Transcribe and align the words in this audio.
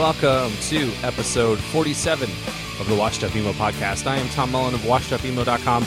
Welcome 0.00 0.52
to 0.70 0.90
episode 1.02 1.58
47 1.58 2.30
of 2.80 2.88
the 2.88 2.94
Washed 2.94 3.22
Up 3.22 3.36
Emo 3.36 3.52
podcast. 3.52 4.06
I 4.06 4.16
am 4.16 4.26
Tom 4.30 4.50
Mullen 4.50 4.72
of 4.72 4.80
washedupemo.com. 4.80 5.84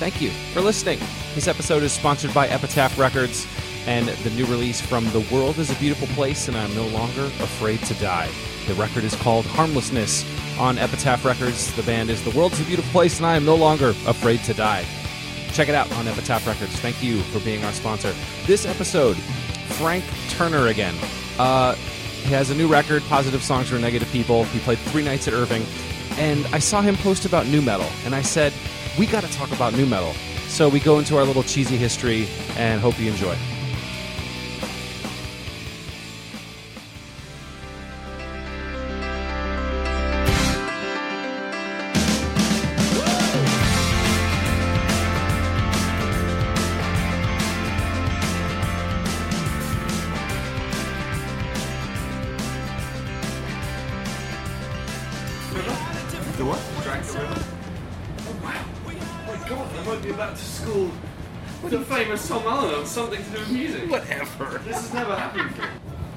Thank 0.00 0.20
you 0.20 0.30
for 0.52 0.60
listening. 0.60 0.98
This 1.36 1.46
episode 1.46 1.84
is 1.84 1.92
sponsored 1.92 2.34
by 2.34 2.48
Epitaph 2.48 2.98
Records 2.98 3.46
and 3.86 4.08
the 4.08 4.30
new 4.30 4.44
release 4.46 4.80
from 4.80 5.04
The 5.10 5.20
World 5.32 5.60
is 5.60 5.70
a 5.70 5.76
Beautiful 5.76 6.08
Place 6.08 6.48
and 6.48 6.56
I'm 6.56 6.74
No 6.74 6.84
Longer 6.88 7.26
Afraid 7.26 7.78
to 7.82 7.94
Die. 7.94 8.28
The 8.66 8.74
record 8.74 9.04
is 9.04 9.14
called 9.14 9.46
Harmlessness 9.46 10.24
on 10.58 10.76
Epitaph 10.76 11.24
Records. 11.24 11.72
The 11.76 11.84
band 11.84 12.10
is 12.10 12.24
The 12.24 12.36
World 12.36 12.54
is 12.54 12.60
a 12.60 12.64
Beautiful 12.64 12.90
Place 12.90 13.18
and 13.18 13.26
I 13.26 13.36
am 13.36 13.44
No 13.44 13.54
Longer 13.54 13.90
Afraid 14.08 14.40
to 14.40 14.52
Die. 14.52 14.84
Check 15.52 15.68
it 15.68 15.76
out 15.76 15.90
on 15.92 16.08
Epitaph 16.08 16.44
Records. 16.44 16.74
Thank 16.80 17.00
you 17.04 17.20
for 17.22 17.38
being 17.38 17.62
our 17.62 17.72
sponsor. 17.72 18.12
This 18.46 18.66
episode, 18.66 19.16
Frank 19.78 20.02
Turner 20.30 20.66
again. 20.66 20.96
Uh, 21.38 21.76
he 22.26 22.34
has 22.34 22.50
a 22.50 22.54
new 22.54 22.66
record, 22.66 23.04
Positive 23.04 23.40
Songs 23.40 23.70
for 23.70 23.78
Negative 23.78 24.10
People. 24.10 24.44
He 24.46 24.58
played 24.58 24.78
three 24.78 25.04
nights 25.04 25.28
at 25.28 25.34
Irving. 25.34 25.64
And 26.18 26.44
I 26.46 26.58
saw 26.58 26.82
him 26.82 26.96
post 26.96 27.24
about 27.24 27.46
new 27.46 27.62
metal. 27.62 27.86
And 28.04 28.14
I 28.14 28.22
said, 28.22 28.52
we 28.98 29.06
got 29.06 29.22
to 29.22 29.32
talk 29.32 29.52
about 29.52 29.74
new 29.74 29.86
metal. 29.86 30.12
So 30.48 30.68
we 30.68 30.80
go 30.80 30.98
into 30.98 31.16
our 31.16 31.24
little 31.24 31.44
cheesy 31.44 31.76
history 31.76 32.26
and 32.56 32.80
hope 32.80 32.98
you 32.98 33.10
enjoy. 33.10 33.36
With 62.16 62.30
a 62.30 62.34
famous 62.34 62.44
Tom 62.44 62.52
Allen 62.52 62.74
on 62.74 62.86
something 62.86 63.22
to 63.24 63.30
do 63.30 63.38
with 63.38 63.50
music. 63.50 63.90
Whatever. 63.90 64.58
This 64.64 64.76
has 64.76 64.94
never 64.94 65.14
happened 65.16 65.48
before. 65.50 65.68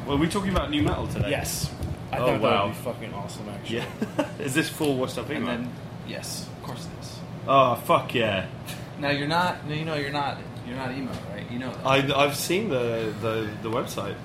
Well, 0.05 0.17
are 0.17 0.19
we 0.19 0.27
talking 0.27 0.51
about 0.51 0.69
new 0.71 0.81
metal 0.81 1.07
today? 1.07 1.29
Yes. 1.31 1.71
I 2.11 2.17
Oh, 2.17 2.25
thought 2.25 2.31
that 2.33 2.41
wow. 2.41 2.65
would 2.67 2.71
be 2.75 2.79
fucking 2.81 3.13
awesome, 3.13 3.49
actually. 3.49 3.77
Yeah. 3.77 4.27
is 4.39 4.53
this 4.53 4.69
full 4.69 4.97
washed 4.97 5.17
up 5.17 5.29
And 5.29 5.37
emo? 5.43 5.45
then, 5.47 5.71
yes, 6.07 6.47
of 6.57 6.63
course 6.63 6.85
it 6.87 7.01
is. 7.03 7.19
Oh 7.47 7.75
fuck 7.75 8.13
yeah! 8.13 8.47
Now 8.99 9.09
you're 9.11 9.27
not. 9.27 9.65
No, 9.65 9.73
you 9.73 9.85
know 9.85 9.95
you're 9.95 10.11
not. 10.11 10.37
You're 10.67 10.75
not 10.75 10.91
emo, 10.91 11.11
right? 11.31 11.49
You 11.49 11.57
know 11.59 11.71
that. 11.71 11.85
I, 11.85 12.23
I've 12.25 12.35
seen 12.35 12.69
the, 12.69 13.13
the 13.21 13.49
the 13.63 13.69
website. 13.69 14.15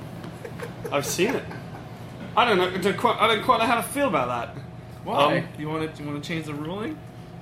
I've 0.93 1.07
seen 1.07 1.35
it. 1.35 1.45
I 2.37 2.45
don't 2.45 2.59
know. 2.59 2.69
I 2.69 2.77
don't 2.79 2.97
quite, 2.99 3.17
I 3.21 3.29
don't 3.29 3.45
quite 3.45 3.59
know 3.61 3.67
how 3.67 3.77
to 3.77 3.83
feel 3.83 4.09
about 4.09 4.29
that. 4.55 4.63
Why? 5.05 5.39
um, 5.39 5.49
you 5.59 5.69
want 5.69 5.95
to? 5.95 6.03
You 6.03 6.09
want 6.11 6.23
to 6.23 6.27
change 6.29 6.47
the 6.47 6.55
ruling? 6.55 6.99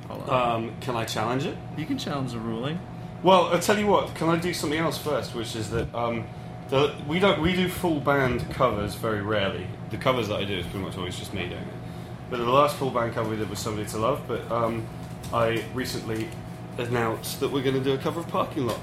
Hold 0.09 0.29
on. 0.29 0.65
Um, 0.65 0.75
can 0.81 0.95
I 0.97 1.05
challenge 1.05 1.47
it? 1.47 1.57
you 1.77 1.87
can 1.87 1.99
challenge 1.99 2.33
the 2.33 2.39
ruling. 2.39 2.79
Well, 3.23 3.47
I'll 3.47 3.61
tell 3.61 3.79
you 3.79 3.87
what. 3.87 4.15
Can 4.15 4.29
I 4.29 4.37
do 4.37 4.53
something 4.53 4.79
else 4.79 4.99
first? 4.99 5.35
Which 5.35 5.55
is 5.55 5.71
that 5.71 5.95
um, 5.95 6.25
the, 6.69 6.95
we 7.07 7.19
don't 7.21 7.41
we 7.41 7.55
do 7.55 7.69
full 7.69 8.01
band 8.01 8.49
covers 8.51 8.95
very 8.95 9.23
rarely. 9.23 9.67
The 9.91 9.97
covers 9.97 10.29
that 10.29 10.41
I 10.41 10.45
do 10.45 10.55
is 10.59 10.67
pretty 10.67 10.85
much 10.85 10.97
always 10.97 11.17
just 11.19 11.33
me 11.35 11.43
doing 11.49 11.61
it. 11.63 11.75
But 12.31 12.39
the 12.39 12.51
last 12.51 12.77
full 12.77 12.91
band 12.91 13.15
cover 13.15 13.29
we 13.31 13.37
did 13.37 13.49
was 13.51 13.59
Somebody 13.59 13.89
to 13.91 13.99
Love. 13.99 14.23
But 14.27 14.51
um, 14.51 14.87
I 15.33 15.63
recently 15.75 16.29
announced 16.79 17.41
that 17.41 17.51
we're 17.53 17.63
going 17.63 17.77
to 17.77 17.85
do 17.85 17.93
a 17.93 17.99
cover 17.99 18.21
of 18.21 18.29
Parking 18.29 18.67
Lot 18.67 18.81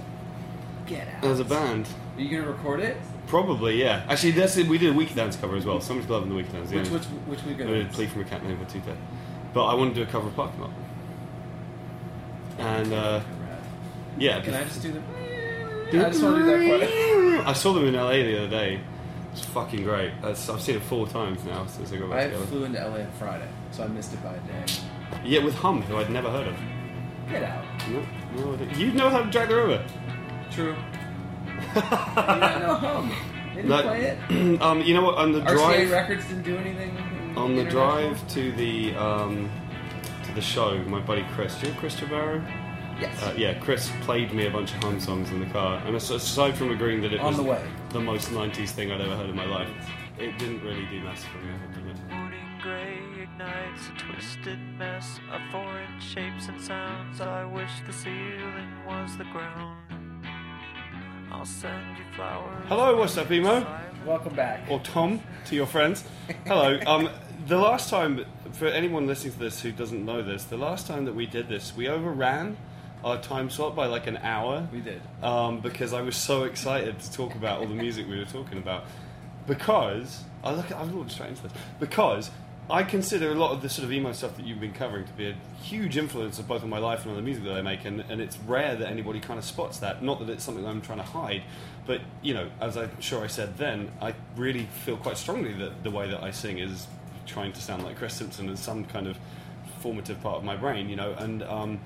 Get 0.86 1.08
out. 1.16 1.24
as 1.26 1.40
a 1.40 1.46
band. 1.46 1.88
Are 2.16 2.22
you 2.22 2.30
gonna 2.38 2.52
record 2.52 2.80
it? 2.80 2.98
Probably, 3.28 3.82
yeah. 3.82 4.06
Actually, 4.10 4.32
that's 4.32 4.58
it. 4.58 4.68
We 4.68 4.78
did 4.78 4.90
a 4.90 4.94
Week 4.94 5.14
Dance 5.16 5.36
cover 5.36 5.56
as 5.56 5.66
well. 5.66 5.80
Somebody's 5.82 6.08
to 6.08 6.14
Love 6.14 6.24
and 6.24 6.32
the 6.32 6.36
Week 6.36 6.52
Dance. 6.52 6.72
Which 6.72 6.88
yeah. 6.88 6.94
which 6.94 7.04
which 7.06 7.44
we 7.44 7.52
We 7.52 7.58
gonna? 7.58 7.74
did 7.74 7.88
a 7.88 7.90
plea 7.90 8.08
from 8.08 8.22
a 8.22 8.26
cat 8.26 8.44
named 8.44 8.60
Batuta. 8.66 8.96
But 9.54 9.66
I 9.66 9.74
want 9.74 9.94
to 9.96 10.04
do 10.04 10.08
a 10.08 10.12
cover 10.12 10.28
of 10.28 10.36
Parking 10.36 10.62
Lot. 10.62 10.72
And 12.58 12.94
uh, 12.94 13.22
yeah, 14.20 14.42
Can 14.42 14.54
I 14.54 14.64
just 14.66 14.82
do 14.82 14.92
the? 14.92 15.00
I 16.06 16.10
just 16.10 16.22
want 16.24 16.38
to 16.38 16.58
do 16.58 16.80
that 16.80 17.36
part. 17.38 17.48
I 17.48 17.54
saw 17.54 17.74
them 17.74 17.88
in 17.88 17.96
LA 17.96 18.12
the 18.12 18.38
other 18.40 18.50
day. 18.50 18.80
It's 19.32 19.42
fucking 19.46 19.84
great. 19.84 20.12
That's, 20.22 20.50
I've 20.50 20.62
seen 20.62 20.76
it 20.76 20.84
four 20.84 21.08
times 21.08 21.44
now 21.46 21.66
since 21.68 21.92
I 21.94 21.98
got 21.98 22.10
back 22.10 22.20
I 22.20 22.24
together. 22.26 22.46
flew 22.48 22.64
into 22.66 22.80
LA 22.80 23.00
on 23.02 23.12
Friday, 23.18 23.48
so 23.72 23.84
I 23.84 23.88
missed 23.88 24.14
it 24.14 24.24
by 24.24 24.34
a 24.34 24.40
day. 24.40 24.74
Yeah, 25.24 25.44
with 25.44 25.56
Hum, 25.56 25.82
who 25.84 25.98
I'd 25.98 26.10
never 26.10 26.30
heard 26.30 26.48
of. 26.48 26.56
Get 27.30 27.44
out. 27.44 27.64
No, 28.36 28.56
no, 28.56 28.64
you 28.76 28.92
know 28.92 29.10
how 29.10 29.22
to 29.24 29.30
Jack 29.30 29.50
the 29.50 29.56
River. 29.56 29.86
True. 30.52 30.76
you 31.76 31.82
not 31.82 32.60
know 32.62 32.74
hum. 32.76 33.12
Didn't 33.54 33.70
play 33.82 34.02
it. 34.30 34.62
um, 34.62 34.82
you 34.82 34.94
know 34.94 35.04
what? 35.04 35.16
On 35.16 35.32
the 35.32 35.42
RCA 35.42 35.48
drive, 35.56 35.92
Records 35.92 36.26
didn't 36.26 36.44
do 36.44 36.58
anything. 36.58 36.98
on 37.36 37.56
the 37.56 37.62
international? 37.62 37.70
drive 37.72 38.28
to 38.30 38.52
the 38.54 38.96
um, 38.96 39.50
to 40.26 40.32
the 40.34 40.42
show, 40.42 40.78
my 40.84 41.00
buddy 41.00 41.26
Chris, 41.34 41.56
do 41.60 41.68
you 41.68 41.74
know 41.74 41.80
Chris 41.80 41.96
Trevorrow? 41.96 42.44
Yes. 43.00 43.24
Uh, 43.24 43.34
yeah, 43.38 43.54
Chris 43.60 43.92
played 44.02 44.34
me 44.34 44.46
a 44.48 44.52
bunch 44.52 44.74
of 44.74 44.84
Hum 44.84 45.00
songs 45.00 45.30
in 45.32 45.40
the 45.40 45.46
car, 45.48 45.82
and 45.86 45.96
aside 45.96 46.58
from 46.58 46.72
agreeing 46.72 47.02
that 47.02 47.14
it 47.14 47.20
On 47.22 47.28
was 47.28 47.38
the 47.38 47.44
way. 47.44 47.64
the 47.92 48.00
most 48.00 48.30
'90s 48.30 48.72
thing 48.72 48.92
I'd 48.92 49.00
ever 49.02 49.16
heard 49.16 49.30
in 49.30 49.36
my 49.36 49.46
life, 49.46 49.70
it 50.18 50.38
didn't 50.38 50.62
really 50.64 50.86
do 50.88 51.02
mass 51.02 51.24
for 51.24 51.38
me. 51.38 51.50
I 51.54 51.58
have 51.58 51.74
to 51.74 51.80
admit. 51.80 51.96
Morning 52.10 52.40
gray 52.62 52.98
ignites 53.24 53.88
a 53.88 54.00
twisted 54.00 54.60
mess 54.78 55.20
of 55.32 55.40
foreign 55.52 56.00
shapes 56.00 56.50
and 56.50 56.60
sounds. 56.62 57.22
I 57.22 57.46
wish 57.46 57.72
the 57.88 57.94
ceiling 57.94 58.86
was 58.86 59.18
the 59.18 59.24
ground. 59.26 59.78
I'll 61.32 61.46
send 61.46 61.98
you 61.98 62.04
flowers. 62.16 62.66
Hello, 62.68 62.98
what's 62.98 63.16
up, 63.18 63.32
emo? 63.32 63.66
Welcome 64.06 64.36
back. 64.36 64.62
or 64.70 64.80
Tom 64.80 65.22
to 65.46 65.56
your 65.56 65.68
friends. 65.68 66.04
Hello. 66.48 66.80
Um, 66.86 67.10
the 67.48 67.58
last 67.58 67.90
time, 67.90 68.26
for 68.54 68.68
anyone 68.68 69.08
listening 69.08 69.34
to 69.34 69.40
this 69.40 69.62
who 69.62 69.72
doesn't 69.72 70.04
know 70.04 70.22
this, 70.22 70.44
the 70.46 70.58
last 70.58 70.88
time 70.88 71.06
that 71.06 71.16
we 71.16 71.26
did 71.26 71.48
this, 71.48 71.76
we 71.76 71.88
overran 71.88 72.58
our 73.04 73.22
time 73.22 73.50
slot 73.50 73.76
by 73.76 73.86
like 73.86 74.08
an 74.08 74.18
hour. 74.18 74.68
We 74.72 74.82
did. 74.82 75.02
Um, 75.22 75.60
because 75.60 75.94
I 75.94 76.02
was 76.02 76.16
so 76.16 76.44
excited 76.44 77.00
to 77.00 77.12
talk 77.12 77.36
about 77.36 77.60
all 77.60 77.68
the 77.68 77.76
music 77.76 78.08
we 78.08 78.18
were 78.18 78.26
talking 78.26 78.58
about. 78.58 78.86
Because 79.48 80.24
I 80.44 80.54
look, 80.54 80.72
at, 80.72 80.78
I'm 80.78 80.96
not 80.96 81.12
straight 81.12 81.30
into 81.30 81.44
this. 81.44 81.54
Because 81.80 82.30
I 82.70 82.84
consider 82.84 83.32
a 83.32 83.36
lot 83.36 83.52
of 83.52 83.64
the 83.64 83.70
sort 83.70 83.86
of 83.86 83.92
emo 83.92 84.12
stuff 84.12 84.38
that 84.38 84.46
you've 84.46 84.60
been 84.60 84.74
covering 84.74 85.06
to 85.06 85.14
be 85.14 85.30
a 85.30 85.36
huge 85.64 85.98
influence 85.98 86.38
of 86.38 86.48
both 86.48 86.62
on 86.62 86.70
my 86.70 86.78
life 86.78 87.02
and 87.02 87.10
on 87.10 87.16
the 87.16 87.24
music 87.24 87.44
that 87.46 87.54
I 87.54 87.64
make, 87.64 87.84
and, 87.84 88.02
and 88.02 88.22
it's 88.22 88.38
rare 88.46 88.76
that 88.76 88.88
anybody 88.88 89.20
kind 89.20 89.40
of 89.40 89.46
spots 89.46 89.80
that. 89.80 90.04
Not 90.04 90.20
that 90.20 90.30
it's 90.30 90.44
something 90.44 90.66
I'm 90.68 90.82
trying 90.82 91.00
to 91.00 91.04
hide, 91.04 91.42
but 91.88 92.02
you 92.22 92.36
know, 92.36 92.48
as 92.62 92.78
I'm 92.78 93.02
sure 93.02 93.24
I 93.24 93.28
said 93.28 93.58
then, 93.58 93.92
I 94.00 94.14
really 94.36 94.66
feel 94.86 94.98
quite 94.98 95.18
strongly 95.18 95.54
that 95.54 95.84
the 95.84 95.90
way 95.90 96.12
that 96.12 96.22
I 96.22 96.30
sing 96.30 96.60
is 96.60 96.86
trying 97.26 97.54
to 97.54 97.62
sound 97.62 97.84
like 97.84 97.98
Chris 97.98 98.14
Simpson 98.14 98.48
and 98.50 98.60
some 98.60 98.86
kind 98.86 99.08
of 99.08 99.18
formative 99.80 100.22
part 100.22 100.38
of 100.38 100.44
my 100.44 100.56
brain, 100.56 100.90
you 100.90 100.96
know, 100.96 101.14
and 101.14 101.42
um, 101.44 101.80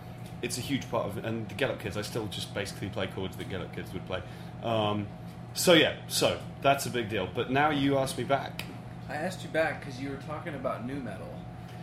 it's 0.44 0.58
a 0.60 0.62
huge 0.62 0.90
part 0.92 1.08
of. 1.08 1.26
And 1.26 1.50
the 1.50 1.56
Get 1.56 1.72
Up 1.72 1.80
Kids, 1.80 1.98
I 1.98 2.04
still 2.04 2.28
just 2.28 2.54
basically 2.54 2.90
play 2.90 3.08
chords 3.08 3.36
that 3.38 3.50
Get 3.50 3.62
Up 3.62 3.76
Kids 3.76 3.92
would 3.94 4.06
play. 4.06 4.22
Um, 4.62 5.08
so 5.54 5.74
yeah, 5.74 5.96
so 6.08 6.40
that's 6.62 6.86
a 6.86 6.90
big 6.90 7.10
deal. 7.10 7.28
But 7.34 7.50
now 7.50 7.72
you 7.72 7.98
ask 7.98 8.18
me 8.18 8.24
back. 8.24 8.66
I 9.10 9.16
asked 9.16 9.44
you 9.44 9.50
back 9.50 9.80
because 9.80 10.00
you 10.00 10.10
were 10.10 10.20
talking 10.28 10.54
about 10.54 10.86
new 10.86 10.96
metal, 10.96 11.34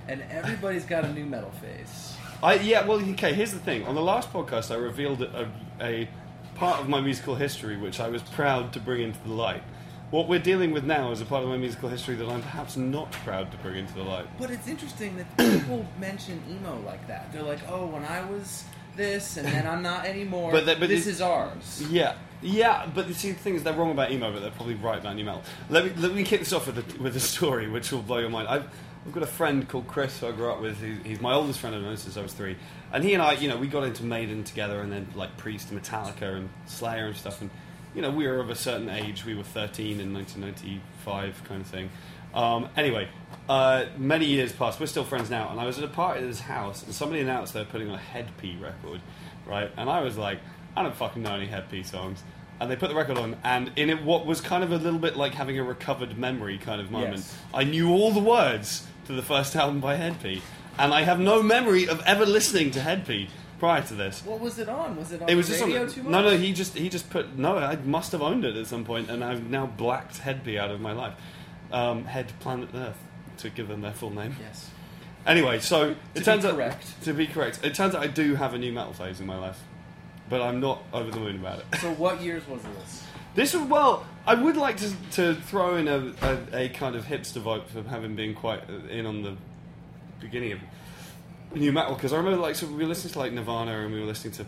and 0.07 0.23
everybody's 0.31 0.85
got 0.85 1.05
a 1.05 1.13
new 1.13 1.25
metal 1.25 1.51
face. 1.51 2.17
I 2.43 2.55
yeah, 2.55 2.87
well, 2.87 3.01
okay. 3.11 3.33
Here's 3.33 3.53
the 3.53 3.59
thing. 3.59 3.87
On 3.87 3.95
the 3.95 4.03
last 4.03 4.33
podcast, 4.33 4.71
I 4.71 4.77
revealed 4.77 5.23
a, 5.23 5.49
a 5.81 6.09
part 6.55 6.81
of 6.81 6.89
my 6.89 7.01
musical 7.01 7.35
history 7.35 7.77
which 7.77 8.01
I 8.01 8.09
was 8.09 8.23
proud 8.23 8.73
to 8.75 8.81
bring 8.81 9.03
into 9.03 9.19
the 9.25 9.33
light. 9.33 9.63
What 10.11 10.27
we're 10.27 10.41
dealing 10.41 10.73
with 10.73 10.85
now 10.85 11.13
is 11.13 11.21
a 11.21 11.25
part 11.25 11.45
of 11.45 11.49
my 11.49 11.57
musical 11.57 11.89
history 11.89 12.17
that 12.17 12.29
I'm 12.29 12.43
perhaps 12.43 12.77
not 12.77 13.13
proud 13.13 13.53
to 13.53 13.57
bring 13.59 13.77
into 13.77 13.95
the 13.95 14.03
light. 14.03 14.27
But 14.39 14.51
it's 14.51 14.67
interesting 14.67 15.17
that 15.17 15.37
people 15.61 15.87
mention 16.01 16.43
emo 16.51 16.81
like 16.81 17.07
that. 17.07 17.33
They're 17.33 17.45
like, 17.45 17.61
"Oh, 17.69 17.87
when 17.87 18.05
I 18.05 18.25
was 18.29 18.65
this, 18.97 19.37
and 19.37 19.47
then 19.47 19.69
I'm 19.69 19.83
not 19.83 20.05
anymore. 20.07 20.51
But 20.51 20.67
that- 20.67 20.81
but 20.81 20.89
this 20.89 21.07
is 21.07 21.21
ours." 21.21 21.85
Yeah, 21.91 22.17
yeah, 22.43 22.91
but 22.93 23.07
see, 23.15 23.31
the 23.31 23.39
thing 23.39 23.55
is, 23.55 23.63
they're 23.63 23.73
wrong 23.73 23.93
about 23.93 24.11
emo, 24.11 24.33
but 24.33 24.43
they're 24.43 24.51
probably 24.51 24.75
right 24.75 24.99
about 24.99 25.15
new 25.15 25.25
metal. 25.25 25.43
Let 25.69 25.85
me 25.85 25.93
let 25.99 26.13
me 26.13 26.25
kick 26.25 26.41
this 26.41 26.53
off 26.53 26.67
with 26.67 26.79
a, 26.79 27.03
with 27.03 27.15
a 27.15 27.21
story 27.21 27.69
which 27.69 27.93
will 27.93 28.03
blow 28.03 28.19
your 28.19 28.31
mind. 28.31 28.49
I've 28.49 28.65
I've 29.07 29.13
got 29.13 29.23
a 29.23 29.27
friend 29.29 29.67
called 29.69 29.87
Chris 29.87 30.19
who 30.19 30.27
I 30.27 30.33
grew 30.33 30.51
up 30.51 30.61
with. 30.61 30.83
He's, 30.83 30.99
he's 31.07 31.21
my 31.21 31.33
oldest 31.35 31.61
friend 31.61 31.75
I've 31.77 31.83
known 31.83 31.97
since 31.97 32.17
I 32.17 32.23
was 32.23 32.33
three, 32.33 32.57
and 32.93 33.05
he 33.05 33.15
and 33.15 33.23
I, 33.23 33.35
you 33.35 33.49
know, 33.49 33.57
we 33.57 33.69
got 33.69 33.85
into 33.85 34.03
Maiden 34.03 34.43
together, 34.43 34.81
and 34.81 34.91
then 34.91 35.07
like 35.15 35.37
Priest, 35.37 35.71
and 35.71 35.81
Metallica, 35.81 36.35
and 36.37 36.49
Slayer 36.67 37.07
and 37.07 37.17
stuff, 37.17 37.41
and 37.41 37.49
you 37.95 38.03
know, 38.03 38.11
we 38.11 38.27
were 38.27 38.39
of 38.39 38.51
a 38.51 38.55
certain 38.55 38.89
age. 38.89 39.25
We 39.25 39.35
were 39.35 39.43
13 39.43 40.01
in 40.01 40.15
1995, 40.15 41.45
kind 41.45 41.61
of 41.61 41.67
thing. 41.67 41.91
Um, 42.33 42.69
anyway, 42.77 43.09
uh, 43.49 43.87
many 43.99 44.27
years 44.27 44.53
passed. 44.53 44.79
We're 44.79 44.87
still 44.87 45.05
friends 45.05 45.31
now, 45.31 45.51
and 45.51 45.61
I 45.61 45.67
was 45.67 45.79
at 45.79 45.85
a 45.85 45.89
party 45.89 46.21
at 46.21 46.27
his 46.27 46.41
house, 46.41 46.85
and 46.85 46.95
somebody 46.95 47.21
announced 47.21 47.55
they're 47.55 47.65
putting 47.65 47.89
on 47.89 47.95
a 47.95 47.99
Hed 47.99 48.29
PE 48.39 48.57
record, 48.57 49.01
right? 49.47 49.71
And 49.77 49.91
I 49.91 50.01
was 50.03 50.17
like, 50.17 50.39
I 50.77 50.83
don't 50.83 50.95
fucking 50.95 51.23
know 51.23 51.35
any 51.35 51.47
Hed 51.47 51.69
PE 51.69 51.83
songs. 51.83 52.23
And 52.61 52.71
they 52.71 52.77
put 52.77 52.91
the 52.91 52.95
record 52.95 53.17
on, 53.17 53.37
and 53.43 53.73
in 53.77 53.89
it, 53.91 54.05
what 54.05 54.27
was 54.27 54.41
kind 54.41 54.63
of 54.63 54.71
a 54.71 54.77
little 54.77 54.99
bit 54.99 55.17
like 55.17 55.35
having 55.35 55.59
a 55.59 55.65
recovered 55.65 56.19
memory 56.19 56.59
kind 56.59 56.81
of 56.81 56.91
moment. 56.91 57.17
Yes. 57.17 57.39
I 57.55 57.65
knew 57.65 57.91
all 57.91 58.13
the 58.13 58.21
words 58.21 58.87
to 59.07 59.15
the 59.15 59.23
first 59.23 59.57
album 59.57 59.81
by 59.81 59.97
Hed 59.97 60.21
PE, 60.23 60.41
and 60.79 60.95
I 60.95 61.03
have 61.03 61.19
no 61.19 61.43
memory 61.43 61.89
of 61.89 62.01
ever 62.07 62.27
listening 62.27 62.71
to 62.73 62.81
Hed 62.81 63.07
PE 63.07 63.29
prior 63.61 63.83
to 63.83 63.95
this. 63.95 64.25
What 64.25 64.41
was 64.41 64.59
it 64.59 64.69
on? 64.69 64.97
Was 64.97 65.13
it 65.13 65.23
on 65.23 65.29
It 65.29 65.37
was 65.37 65.47
the 65.47 65.53
just 65.53 65.63
on 65.63 65.71
too 65.89 66.03
much? 66.03 66.11
no, 66.11 66.23
no. 66.23 66.37
He 66.37 66.53
just 66.53 66.77
he 66.77 66.89
just 66.89 67.09
put 67.11 67.39
no. 67.39 67.59
I 67.59 67.77
must 67.77 68.11
have 68.11 68.23
owned 68.23 68.45
it 68.45 68.57
at 68.57 68.67
some 68.67 68.85
point, 68.85 69.09
and 69.09 69.23
I've 69.23 69.49
now 69.49 69.67
blacked 69.67 70.19
Hed 70.19 70.43
PE 70.43 70.59
out 70.59 70.73
of 70.73 70.81
my 70.81 70.93
life. 70.93 71.15
Um, 71.71 72.07
Hed 72.07 72.33
Planet 72.41 72.71
Earth 72.75 72.99
to 73.39 73.51
give 73.51 73.69
them 73.69 73.83
their 73.83 73.93
full 73.93 74.11
name. 74.11 74.35
Yes. 74.41 74.71
Anyway, 75.27 75.61
so 75.61 75.95
it 76.15 76.25
turns 76.25 76.45
out 76.45 76.55
correct. 76.55 77.01
to 77.05 77.13
be 77.13 77.27
correct. 77.27 77.61
It 77.63 77.75
turns 77.75 77.95
out 77.95 78.03
I 78.03 78.09
do 78.09 78.35
have 78.35 78.55
a 78.55 78.59
new 78.59 78.73
metal 78.73 78.95
phase 78.95 79.21
in 79.21 79.27
my 79.27 79.39
life, 79.39 79.61
but 80.29 80.41
I'm 80.41 80.59
not 80.59 80.83
over 80.93 81.11
the 81.11 81.21
moon 81.21 81.37
about 81.37 81.61
it. 81.61 81.67
So 81.81 81.93
what 81.95 82.21
years 82.23 82.49
was 82.49 82.63
this? 82.63 83.05
This 83.35 83.55
was 83.55 83.69
well. 83.69 84.07
I 84.27 84.35
would 84.35 84.57
like 84.57 84.79
to, 84.79 84.93
to 85.13 85.35
throw 85.35 85.77
in 85.77 85.87
a, 85.87 86.13
a, 86.23 86.65
a 86.65 86.69
kind 86.71 86.97
of 86.97 87.05
hipster 87.05 87.41
vote 87.41 87.69
for 87.69 87.83
having 87.83 88.17
been 88.17 88.35
quite 88.35 88.69
in 88.89 89.07
on 89.07 89.23
the 89.23 89.37
beginning 90.21 90.53
of 90.53 90.61
new 91.55 91.73
metal 91.73 91.95
because 91.95 92.13
I 92.13 92.17
remember 92.19 92.39
like 92.39 92.55
so 92.55 92.67
we 92.67 92.75
were 92.83 92.87
listening 92.89 93.13
to 93.13 93.19
like 93.19 93.33
Nirvana 93.33 93.81
and 93.85 93.93
we 93.93 94.01
were 94.01 94.07
listening 94.07 94.33
to 94.35 94.47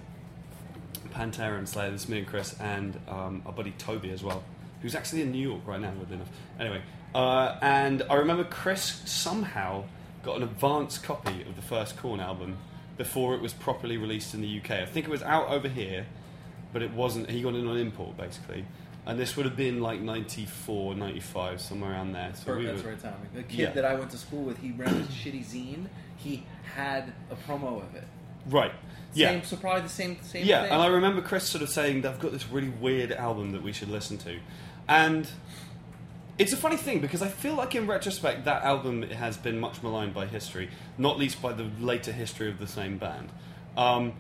Pantera 1.11 1.59
and 1.59 1.69
Slayer. 1.69 1.91
This 1.91 2.09
me 2.09 2.19
and 2.19 2.27
Chris 2.27 2.59
and 2.61 2.99
um, 3.09 3.43
our 3.47 3.53
buddy 3.53 3.73
Toby 3.79 4.11
as 4.11 4.23
well, 4.23 4.43
who's 4.81 4.95
actually 4.95 5.23
in 5.23 5.33
New 5.33 5.49
York 5.49 5.63
right 5.67 5.81
now. 5.81 5.93
Weirdly 5.97 6.17
enough. 6.17 6.31
Anyway, 6.59 6.83
uh, 7.15 7.59
and 7.61 8.03
I 8.09 8.15
remember 8.15 8.45
Chris 8.45 9.03
somehow 9.05 9.85
got 10.23 10.37
an 10.37 10.43
advance 10.45 10.99
copy 10.99 11.43
of 11.43 11.57
the 11.57 11.63
first 11.63 11.97
Korn 11.97 12.21
album 12.21 12.59
before 12.97 13.35
it 13.35 13.41
was 13.41 13.53
properly 13.53 13.97
released 13.97 14.35
in 14.35 14.41
the 14.41 14.61
UK. 14.61 14.71
I 14.73 14.87
think 14.87 15.07
it 15.07 15.11
was 15.11 15.23
out 15.23 15.49
over 15.49 15.69
here 15.69 16.07
but 16.73 16.81
it 16.81 16.91
wasn't. 16.93 17.29
He 17.29 17.43
got 17.43 17.55
it 17.55 17.67
on 17.67 17.77
import 17.77 18.17
basically, 18.17 18.65
and 19.05 19.19
this 19.21 19.37
would 19.37 19.45
have 19.45 19.57
been 19.57 19.83
like 19.83 20.01
94, 20.01 20.95
95, 20.95 21.61
somewhere 21.61 21.93
around 21.93 22.13
there. 22.13 22.33
So 22.35 22.47
Bert, 22.47 22.59
we 22.61 22.65
that's 22.65 22.83
right, 22.83 22.99
Tommy. 22.99 23.15
The 23.35 23.43
kid 23.43 23.59
Yeah. 23.59 23.71
that 23.73 23.85
I 23.85 23.95
went 23.95 24.11
to 24.13 24.17
school 24.17 24.45
with, 24.45 24.57
he 24.57 24.71
ran 24.71 24.89
a 24.89 25.01
shitty 25.05 25.45
zine. 25.45 25.87
He 26.23 26.45
had 26.75 27.13
a 27.31 27.35
promo 27.35 27.83
of 27.83 27.95
it. 27.95 28.05
right. 28.49 28.73
Yeah, 29.15 29.29
Same, 29.29 29.43
so 29.45 29.57
probably 29.57 29.83
the 29.83 29.89
same 29.91 30.17
same 30.23 30.47
yeah, 30.47 30.63
thing. 30.63 30.73
and 30.73 30.81
I 30.81 30.87
remember 30.87 31.21
Chris 31.21 31.47
sort 31.47 31.61
of 31.63 31.69
saying 31.69 32.01
they've 32.01 32.19
got 32.19 32.33
this 32.33 32.49
really 32.49 32.71
weird 32.71 33.13
album 33.13 33.53
that 33.53 33.63
we 33.63 33.71
should 33.71 33.91
listen 33.91 34.17
to, 34.19 34.39
and 34.89 35.29
it's 36.39 36.51
a 36.55 36.57
funny 36.57 36.79
thing 36.79 37.01
because 37.01 37.21
I 37.21 37.29
feel 37.29 37.55
like 37.55 37.75
in 37.75 37.87
retrospect 37.87 38.47
that 38.47 38.63
album 38.63 39.03
has 39.03 39.37
been 39.37 39.61
much 39.61 39.83
maligned 39.83 40.15
by 40.15 40.25
history, 40.25 40.71
not 40.97 41.19
least 41.19 41.43
by 41.43 41.53
the 41.53 41.69
later 41.79 42.11
history 42.11 42.49
of 42.49 42.59
the 42.59 42.67
same 42.67 42.97
band, 42.97 43.29
um, 43.77 44.15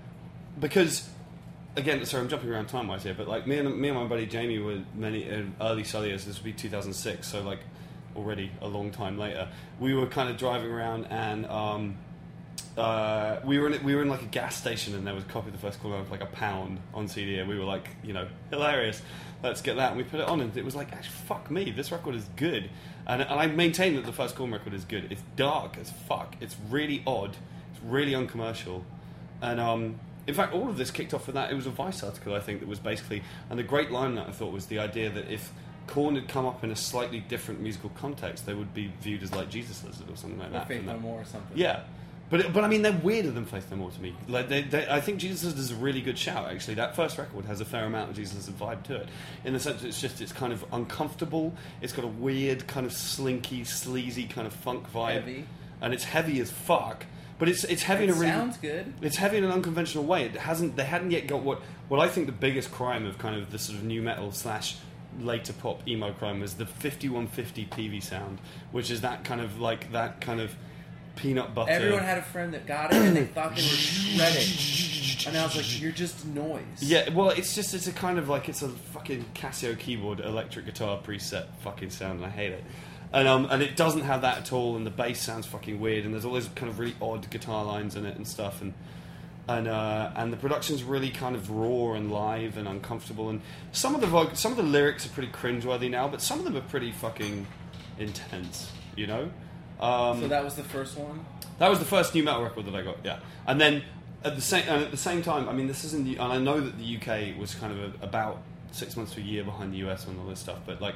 because 0.61 1.09
again, 1.75 2.05
sorry, 2.05 2.23
I'm 2.23 2.29
jumping 2.29 2.51
around 2.51 2.67
time 2.67 2.87
wise 2.87 3.03
here, 3.03 3.15
but 3.15 3.27
like 3.29 3.47
me 3.47 3.57
and 3.57 3.75
me 3.81 3.89
and 3.89 3.97
my 3.99 4.05
buddy 4.05 4.27
Jamie 4.27 4.59
were 4.59 4.81
many 4.95 5.31
uh, 5.31 5.45
early 5.59 5.85
Sulliers. 5.85 6.27
This 6.27 6.37
would 6.37 6.45
be 6.45 6.53
2006, 6.53 7.27
so 7.27 7.41
like 7.43 7.61
already 8.17 8.51
a 8.61 8.69
long 8.69 8.91
time 8.91 9.19
later. 9.19 9.49
We 9.81 9.95
were 9.95 10.07
kind 10.07 10.29
of 10.29 10.37
driving 10.37 10.71
around 10.71 11.07
and. 11.07 11.47
Um, 11.47 11.97
uh, 12.77 13.39
we 13.45 13.59
were 13.59 13.71
in 13.71 13.85
we 13.85 13.95
were 13.95 14.03
in 14.03 14.09
like 14.09 14.23
a 14.23 14.27
gas 14.27 14.57
station 14.57 14.95
and 14.95 15.07
there 15.07 15.15
was 15.15 15.25
a 15.25 15.27
copy 15.27 15.49
of 15.49 15.53
the 15.53 15.59
first 15.59 15.81
call 15.81 15.91
for 16.05 16.11
like 16.11 16.23
a 16.23 16.27
pound 16.27 16.81
on 16.95 17.07
CD 17.07 17.39
and 17.39 17.49
we 17.49 17.59
were 17.59 17.65
like 17.65 17.91
you 18.03 18.13
know 18.13 18.27
hilarious. 18.51 19.03
Let's 19.43 19.61
get 19.61 19.77
that. 19.77 19.89
And 19.89 19.99
we 19.99 20.05
put 20.05 20.21
it 20.21 20.29
on 20.29 20.41
and 20.41 20.57
it 20.57 20.65
was 20.65 20.75
like 20.75 20.93
actually 20.93 21.15
fuck 21.27 21.51
me. 21.51 21.71
This 21.71 21.93
record 21.93 22.15
is 22.15 22.25
good. 22.37 22.71
And, 23.07 23.21
and 23.21 23.33
I 23.33 23.47
maintain 23.47 23.97
that 23.97 24.07
the 24.07 24.13
first 24.13 24.37
Korn 24.37 24.53
record 24.53 24.73
is 24.73 24.85
good. 24.85 25.11
It's 25.11 25.23
dark 25.37 25.77
as 25.77 25.91
fuck. 25.91 26.37
It's 26.41 26.57
really 26.71 27.03
odd. 27.07 27.37
It's 27.73 27.83
really 27.85 28.15
uncommercial. 28.15 28.85
And 29.43 29.61
um, 29.61 30.01
in 30.27 30.35
fact 30.35 30.55
all 30.55 30.69
of 30.69 30.79
this 30.79 30.91
kicked 30.91 31.13
off 31.13 31.27
with 31.27 31.35
that. 31.35 31.51
It 31.51 31.55
was 31.55 31.67
a 31.67 31.71
Vice 31.71 32.03
article 32.03 32.35
I 32.35 32.41
think 32.41 32.61
that 32.61 32.69
was 32.69 32.79
basically 32.79 33.23
and 33.51 33.59
the 33.59 33.65
great 33.65 33.91
line 33.91 34.15
that 34.15 34.29
I 34.29 34.33
thought 34.33 34.53
was 34.53 34.67
the 34.67 34.79
idea 34.79 35.11
that 35.11 35.31
if 35.31 35.53
Korn 35.87 36.15
had 36.15 36.29
come 36.29 36.47
up 36.47 36.63
in 36.65 36.71
a 36.71 36.77
slightly 36.77 37.21
different 37.21 37.61
musical 37.61 37.91
context 37.91 38.47
they 38.47 38.55
would 38.55 38.73
be 38.75 38.93
viewed 39.01 39.23
as 39.23 39.35
like 39.35 39.51
Jesus 39.51 39.83
Lizard 39.85 40.09
or 40.11 40.17
something 40.17 40.39
like 40.39 40.49
or 40.51 40.53
that 40.53 40.69
Faith 40.69 40.85
No 40.85 40.99
More 40.99 41.21
or 41.21 41.25
something. 41.25 41.57
Yeah, 41.57 41.81
but 42.31 42.53
but 42.53 42.65
I 42.65 42.69
mean 42.69 42.83
they're 42.83 42.93
weirder 42.93 43.31
than 43.31 43.45
Faith 43.45 43.71
No 43.71 43.77
More 43.77 43.91
to 43.91 44.01
me. 44.01 44.15
Like 44.29 44.49
they, 44.49 44.63
they, 44.63 44.87
I 44.89 45.01
think 45.01 45.19
Jesus 45.19 45.45
Lizard 45.45 45.59
is 45.59 45.71
a 45.73 45.77
really 45.77 46.01
good 46.01 46.17
shout. 46.19 46.51
Actually, 46.51 46.75
that 46.75 46.97
first 46.97 47.19
record 47.19 47.45
has 47.47 47.61
a 47.61 47.65
fair 47.65 47.85
amount 47.85 48.11
of 48.11 48.17
Jesus 48.17 48.37
Lizard 48.37 48.59
vibe 48.59 48.83
to 48.85 48.97
it, 48.97 49.09
in 49.45 49.53
the 49.53 49.61
sense 49.61 49.83
that 49.83 49.89
it's 49.89 50.01
just 50.01 50.21
it's 50.21 50.33
kind 50.33 50.53
of 50.53 50.65
uncomfortable. 50.73 51.53
It's 51.81 51.93
got 51.93 52.05
a 52.05 52.09
weird 52.09 52.67
kind 52.67 52.87
of 52.87 52.93
slinky, 52.93 53.65
sleazy 53.65 54.25
kind 54.27 54.47
of 54.47 54.53
funk 54.53 54.91
vibe, 54.93 55.15
Heavy. 55.15 55.45
and 55.81 55.93
it's 55.93 56.05
heavy 56.05 56.41
as 56.41 56.51
fuck. 56.51 57.05
But 57.39 57.49
it's 57.49 57.65
it's 57.65 57.83
heavy 57.83 58.05
It 58.05 58.11
in 58.11 58.15
a 58.17 58.19
really 58.19 58.33
sounds 58.33 58.57
good. 58.59 58.93
it's 59.03 59.17
heavy 59.17 59.37
in 59.39 59.43
an 59.45 59.51
unconventional 59.51 60.05
way. 60.05 60.27
It 60.27 60.37
hasn't. 60.37 60.77
They 60.77 60.85
hadn't 60.85 61.11
yet 61.11 61.27
got 61.27 61.43
what 61.43 61.61
what 61.89 61.99
I 62.01 62.09
think 62.09 62.27
the 62.27 62.33
biggest 62.33 62.71
crime 62.71 63.05
of 63.05 63.19
kind 63.19 63.35
of 63.37 63.51
the 63.51 63.59
sort 63.59 63.79
of 63.79 63.85
new 63.85 64.01
metal 64.01 64.31
slash 64.33 64.77
later 65.21 65.53
pop 65.53 65.87
emo 65.87 66.13
crime 66.13 66.41
was 66.41 66.55
the 66.55 66.67
5150 66.67 67.67
Peavey 67.67 68.03
sound, 68.03 68.39
which 68.71 68.91
is 68.91 69.01
that 69.03 69.25
kind 69.25 69.41
of 69.41 69.61
like 69.61 69.93
that 69.93 70.21
kind 70.21 70.41
of 70.41 70.55
peanut 71.17 71.55
butter. 71.55 71.71
Everyone 71.71 72.03
had 72.03 72.19
a 72.19 72.23
friend 72.23 72.55
that 72.55 72.67
got 72.67 72.93
it 72.93 72.97
and 73.03 73.17
they 73.17 73.25
thought 73.25 73.55
they 73.55 73.63
were 73.63 73.69
shredding. 73.69 75.29
And 75.29 75.37
I 75.37 75.45
was 75.45 75.57
like, 75.57 75.81
you're 75.81 75.93
just 75.93 76.27
noise. 76.27 76.63
yeah, 76.81 77.09
well, 77.11 77.31
it's 77.31 77.55
just 77.55 77.75
it's 77.75 77.87
a 77.87 77.93
kind 77.93 78.19
of 78.19 78.29
like 78.29 78.49
it's 78.49 78.63
a 78.63 78.69
fucking 78.69 79.25
Casio 79.35 79.79
keyboard 79.79 80.21
electric 80.21 80.65
guitar 80.67 80.99
preset 81.01 81.47
fucking 81.61 81.91
sound, 81.91 82.17
and 82.17 82.27
I 82.27 82.31
hate 82.31 82.53
it. 82.53 82.65
And 83.13 83.29
um 83.29 83.47
and 83.51 83.63
it 83.63 83.77
doesn't 83.77 84.03
have 84.03 84.23
that 84.23 84.39
at 84.39 84.53
all, 84.53 84.75
and 84.77 84.85
the 84.87 84.91
bass 84.91 85.21
sounds 85.21 85.47
fucking 85.47 85.79
weird, 85.79 86.05
and 86.05 86.15
there's 86.15 86.25
all 86.25 86.33
those 86.33 86.49
kind 86.55 86.71
of 86.71 86.79
really 86.79 86.97
odd 87.01 87.29
guitar 87.31 87.65
lines 87.65 87.95
in 87.95 88.05
it 88.07 88.17
and 88.17 88.27
stuff, 88.27 88.63
and 88.63 88.73
and 89.49 89.67
uh, 89.69 90.11
and 90.17 90.33
the 90.33 90.37
production's 90.37 90.83
really 90.83 91.11
kind 91.11 91.35
of 91.35 91.51
raw 91.51 91.93
and 91.95 92.13
live 92.13 92.57
and 92.57 92.69
uncomfortable, 92.69 93.29
and 93.29 93.41
some 93.73 93.95
of 93.95 94.01
the 94.01 94.35
some 94.35 94.53
of 94.53 94.57
the 94.57 94.63
lyrics 94.63 95.05
are 95.07 95.11
pretty 95.11 95.33
cringeworthy 95.33 95.91
now, 95.91 96.09
but 96.09 96.21
some 96.23 96.39
of 96.39 96.45
them 96.45 96.57
are 96.57 96.63
pretty 96.69 96.93
fucking 96.93 97.47
intense, 97.99 98.71
you 98.97 99.07
know. 99.07 99.31
Um, 99.81 100.21
So 100.21 100.29
that 100.29 100.45
was 100.45 100.55
the 100.55 100.63
first 100.63 100.97
one. 100.97 101.25
that 101.59 101.69
was 101.69 101.79
the 101.79 101.85
first 101.85 102.15
new 102.15 102.23
metal 102.23 102.43
record 102.43 102.67
that 102.67 102.75
I 102.75 102.83
got, 102.83 102.99
yeah. 103.05 103.19
And 103.47 103.61
then 103.61 103.83
at 104.25 104.37
the 104.37 104.43
same 104.43 104.65
and 104.69 104.85
at 104.85 104.91
the 104.91 104.97
same 104.97 105.23
time, 105.23 105.49
I 105.49 105.53
mean, 105.53 105.67
this 105.67 105.85
isn't 105.85 106.05
the 106.05 106.17
and 106.17 106.33
I 106.33 106.39
know 106.39 106.61
that 106.61 106.79
the 106.79 106.97
UK 106.97 107.39
was 107.39 107.55
kind 107.55 107.73
of 107.73 107.79
a, 108.01 108.05
about 108.05 108.43
six 108.71 108.97
months 108.97 109.13
to 109.15 109.21
a 109.21 109.25
year 109.25 109.45
behind 109.45 109.73
the 109.73 109.79
US 109.89 110.07
on 110.07 110.19
all 110.19 110.27
this 110.27 110.41
stuff, 110.41 110.59
but 110.67 110.81
like. 110.81 110.95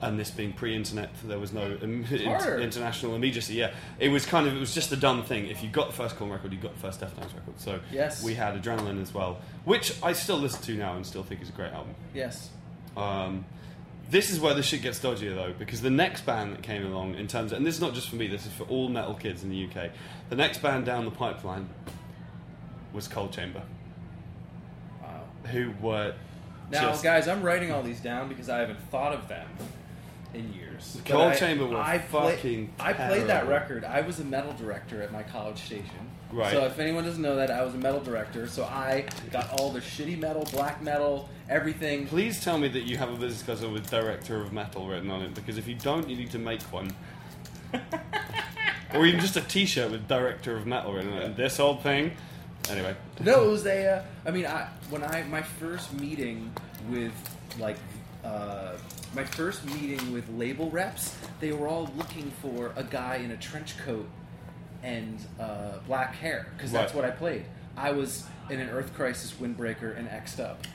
And 0.00 0.16
this 0.16 0.30
being 0.30 0.52
pre-internet, 0.52 1.10
there 1.24 1.40
was 1.40 1.52
no 1.52 1.76
im- 1.82 2.04
international 2.12 3.16
immediacy. 3.16 3.54
Yeah, 3.54 3.72
it 3.98 4.10
was 4.10 4.24
kind 4.24 4.46
of 4.46 4.54
it 4.54 4.60
was 4.60 4.72
just 4.72 4.92
a 4.92 4.96
done 4.96 5.24
thing. 5.24 5.48
If 5.48 5.60
you 5.62 5.68
got 5.68 5.88
the 5.88 5.92
first 5.96 6.14
Korn 6.16 6.30
record, 6.30 6.52
you 6.52 6.58
got 6.60 6.74
the 6.74 6.80
first 6.80 7.00
Deftones 7.00 7.34
record. 7.34 7.58
So 7.58 7.80
Yes. 7.90 8.22
we 8.22 8.34
had 8.34 8.54
Adrenaline 8.62 9.02
as 9.02 9.12
well, 9.12 9.38
which 9.64 9.92
I 10.00 10.12
still 10.12 10.36
listen 10.38 10.62
to 10.62 10.74
now 10.76 10.94
and 10.94 11.04
still 11.04 11.24
think 11.24 11.42
is 11.42 11.48
a 11.48 11.52
great 11.52 11.72
album. 11.72 11.96
Yes. 12.14 12.50
Um, 12.96 13.44
this 14.08 14.30
is 14.30 14.38
where 14.38 14.54
the 14.54 14.62
shit 14.62 14.82
gets 14.82 15.00
dodgier 15.00 15.34
though, 15.34 15.52
because 15.58 15.80
the 15.82 15.90
next 15.90 16.24
band 16.24 16.52
that 16.52 16.62
came 16.62 16.86
along 16.86 17.16
in 17.16 17.26
terms, 17.26 17.50
of, 17.50 17.58
and 17.58 17.66
this 17.66 17.74
is 17.74 17.80
not 17.80 17.92
just 17.92 18.08
for 18.08 18.14
me, 18.16 18.28
this 18.28 18.46
is 18.46 18.52
for 18.52 18.62
all 18.64 18.88
metal 18.88 19.14
kids 19.14 19.42
in 19.42 19.50
the 19.50 19.64
UK. 19.66 19.90
The 20.30 20.36
next 20.36 20.62
band 20.62 20.86
down 20.86 21.06
the 21.06 21.10
pipeline 21.10 21.68
was 22.92 23.08
Coal 23.08 23.28
Chamber, 23.30 23.62
Wow. 25.02 25.22
who 25.50 25.72
were 25.80 26.14
Now, 26.70 26.82
just 26.90 27.02
guys, 27.02 27.26
I'm 27.28 27.42
writing 27.42 27.72
all 27.72 27.82
these 27.82 28.00
down 28.00 28.28
because 28.28 28.48
I 28.48 28.58
haven't 28.60 28.80
thought 28.90 29.12
of 29.12 29.26
them. 29.28 29.48
In 30.38 30.52
years. 30.54 30.94
The 30.94 31.02
Coal 31.10 31.22
I- 31.28 31.34
Chamber 31.34 31.66
were 31.66 31.76
I 31.80 31.98
play- 31.98 32.36
fucking 32.36 32.72
I 32.78 32.92
played 32.92 33.26
that 33.26 33.48
record. 33.48 33.84
I 33.84 34.02
was 34.02 34.20
a 34.20 34.24
metal 34.24 34.52
director 34.52 35.02
at 35.02 35.10
my 35.12 35.22
college 35.24 35.58
station. 35.58 36.10
Right. 36.30 36.52
So 36.52 36.64
if 36.66 36.78
anyone 36.78 37.04
doesn't 37.04 37.22
know 37.22 37.36
that, 37.36 37.50
I 37.50 37.64
was 37.64 37.74
a 37.74 37.78
metal 37.78 38.00
director. 38.00 38.46
So 38.46 38.64
I 38.64 39.06
got 39.32 39.50
all 39.58 39.70
the 39.72 39.80
shitty 39.80 40.18
metal, 40.18 40.46
black 40.52 40.80
metal, 40.82 41.28
everything. 41.48 42.06
Please 42.06 42.44
tell 42.44 42.58
me 42.58 42.68
that 42.68 42.82
you 42.82 42.98
have 42.98 43.08
a 43.10 43.16
business 43.16 43.42
card 43.42 43.72
with 43.72 43.90
Director 43.90 44.40
of 44.40 44.52
Metal 44.52 44.86
written 44.86 45.10
on 45.10 45.22
it, 45.22 45.34
because 45.34 45.56
if 45.58 45.66
you 45.66 45.74
don't, 45.74 46.08
you 46.08 46.16
need 46.16 46.30
to 46.32 46.38
make 46.38 46.62
one. 46.64 46.90
or 48.94 49.06
even 49.06 49.20
just 49.20 49.36
a 49.36 49.40
T-shirt 49.40 49.90
with 49.90 50.06
Director 50.06 50.56
of 50.56 50.66
Metal 50.66 50.92
written 50.92 51.12
on 51.14 51.22
it. 51.22 51.36
This 51.36 51.58
old 51.58 51.82
thing. 51.82 52.12
Anyway, 52.70 52.94
No, 53.20 53.44
it 53.44 53.50
was 53.50 53.66
a. 53.66 53.86
Uh, 53.96 54.02
I 54.26 54.30
mean, 54.30 54.44
I 54.46 54.68
when 54.90 55.02
I 55.02 55.22
my 55.24 55.40
first 55.42 55.92
meeting 55.94 56.52
with 56.90 57.12
like 57.58 57.76
uh, 58.28 58.76
my 59.14 59.24
first 59.24 59.64
meeting 59.64 60.12
with 60.12 60.28
label 60.30 60.70
reps, 60.70 61.16
they 61.40 61.52
were 61.52 61.66
all 61.68 61.90
looking 61.96 62.30
for 62.42 62.72
a 62.76 62.84
guy 62.84 63.16
in 63.16 63.30
a 63.30 63.36
trench 63.36 63.76
coat 63.78 64.08
and 64.82 65.18
uh, 65.40 65.78
black 65.86 66.14
hair 66.14 66.48
because 66.56 66.70
that's 66.72 66.94
Right. 66.94 67.02
what 67.02 67.12
I 67.12 67.14
played. 67.16 67.44
I 67.76 67.92
was 67.92 68.24
in 68.50 68.60
an 68.60 68.68
Earth 68.70 68.92
Crisis 68.94 69.32
windbreaker 69.32 69.96
and 69.98 70.08
X'd 70.08 70.40
up. 70.40 70.66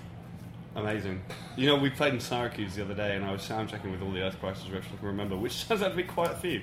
amazing. 0.75 1.21
You 1.55 1.67
know, 1.67 1.75
we 1.75 1.89
played 1.89 2.13
in 2.13 2.19
Syracuse 2.19 2.75
the 2.75 2.83
other 2.83 2.95
day, 2.95 3.15
and 3.15 3.23
I 3.23 3.31
was 3.31 3.43
sound 3.43 3.69
checking 3.69 3.91
with 3.91 4.01
all 4.01 4.11
the 4.11 4.21
Earth 4.23 4.39
Crisis 4.39 4.67
reps 4.69 4.87
I 4.93 4.97
can 4.97 5.07
remember, 5.07 5.35
which 5.37 5.67
turns 5.67 5.81
out 5.83 5.89
to 5.89 5.95
be 5.95 6.03
quite 6.03 6.31
a 6.31 6.35
few. 6.35 6.61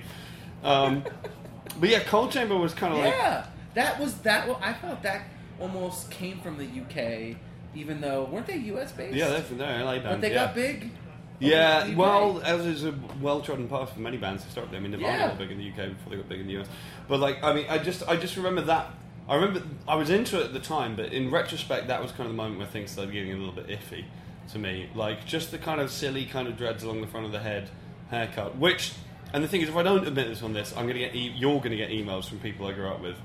Um, 0.63 1.03
but 1.79 1.89
yeah, 1.89 1.99
Coal 2.03 2.27
Chamber 2.27 2.57
was 2.57 2.73
kind 2.73 2.93
of 2.93 2.99
like 2.99 3.13
yeah, 3.13 3.45
that 3.75 3.99
was 3.99 4.15
that. 4.19 4.47
wa- 4.47 4.59
I 4.61 4.73
felt 4.73 5.01
that 5.03 5.23
almost 5.59 6.11
came 6.11 6.39
from 6.41 6.57
the 6.57 6.65
UK, 6.65 7.37
even 7.75 8.01
though 8.01 8.25
weren't 8.25 8.47
they 8.47 8.57
US 8.57 8.91
based? 8.91 9.15
yeah, 9.15 9.29
they're, 9.29 9.41
they're 9.41 9.83
LA 9.83 9.93
band. 9.93 10.03
but 10.03 10.21
they 10.21 10.29
yeah. 10.33 10.45
got 10.45 10.55
big. 10.55 10.91
Yeah, 11.39 11.87
the 11.87 11.95
well, 11.95 12.39
as 12.45 12.65
is 12.67 12.85
a 12.85 12.93
well-trodden 13.19 13.67
path 13.67 13.93
for 13.93 13.99
many 13.99 14.17
bands 14.17 14.43
to 14.43 14.47
historically. 14.47 14.77
I 14.77 14.79
mean, 14.79 14.91
Nirvana 14.91 15.17
Yeah. 15.17 15.27
got 15.29 15.37
big 15.39 15.51
in 15.51 15.57
the 15.57 15.69
UK 15.69 15.89
before 15.95 16.11
they 16.11 16.17
got 16.17 16.29
big 16.29 16.39
in 16.41 16.47
the 16.47 16.59
US. 16.59 16.67
But 17.07 17.19
like, 17.19 17.43
I 17.43 17.51
mean, 17.53 17.65
I 17.67 17.79
just, 17.79 18.07
I 18.07 18.15
just 18.15 18.37
remember 18.37 18.61
that. 18.61 18.91
I 19.27 19.35
remember 19.35 19.63
I 19.87 19.95
was 19.95 20.09
into 20.11 20.39
it 20.39 20.45
at 20.45 20.53
the 20.53 20.59
time, 20.59 20.95
but 20.95 21.13
in 21.13 21.31
retrospect, 21.31 21.87
that 21.87 22.01
was 22.01 22.11
kind 22.11 22.23
of 22.23 22.27
the 22.29 22.33
moment 22.37 22.59
where 22.59 22.67
things 22.67 22.91
started 22.91 23.11
getting 23.13 23.31
a 23.31 23.37
little 23.37 23.53
bit 23.53 23.67
iffy 23.67 24.03
to 24.51 24.59
me. 24.59 24.89
Like 24.93 25.25
just 25.25 25.49
the 25.51 25.57
kind 25.57 25.81
of 25.81 25.89
silly 25.89 26.25
kind 26.25 26.47
of 26.47 26.57
dreads 26.57 26.83
along 26.83 27.01
the 27.01 27.07
front 27.07 27.25
of 27.25 27.31
the 27.31 27.39
head 27.39 27.69
haircut. 28.11 28.57
Which, 28.57 28.93
and 29.33 29.43
the 29.43 29.47
thing 29.47 29.61
is, 29.61 29.69
if 29.69 29.75
I 29.75 29.81
don't 29.83 30.05
admit 30.05 30.27
this 30.27 30.43
on 30.43 30.53
this, 30.53 30.73
I'm 30.77 30.85
gonna 30.85 30.99
get, 30.99 31.15
e- 31.15 31.33
you're 31.35 31.59
gonna 31.61 31.75
get 31.77 31.89
emails 31.89 32.25
from 32.29 32.39
people 32.39 32.67
I 32.67 32.73
grew 32.73 32.87
up 32.87 33.01
with. 33.01 33.15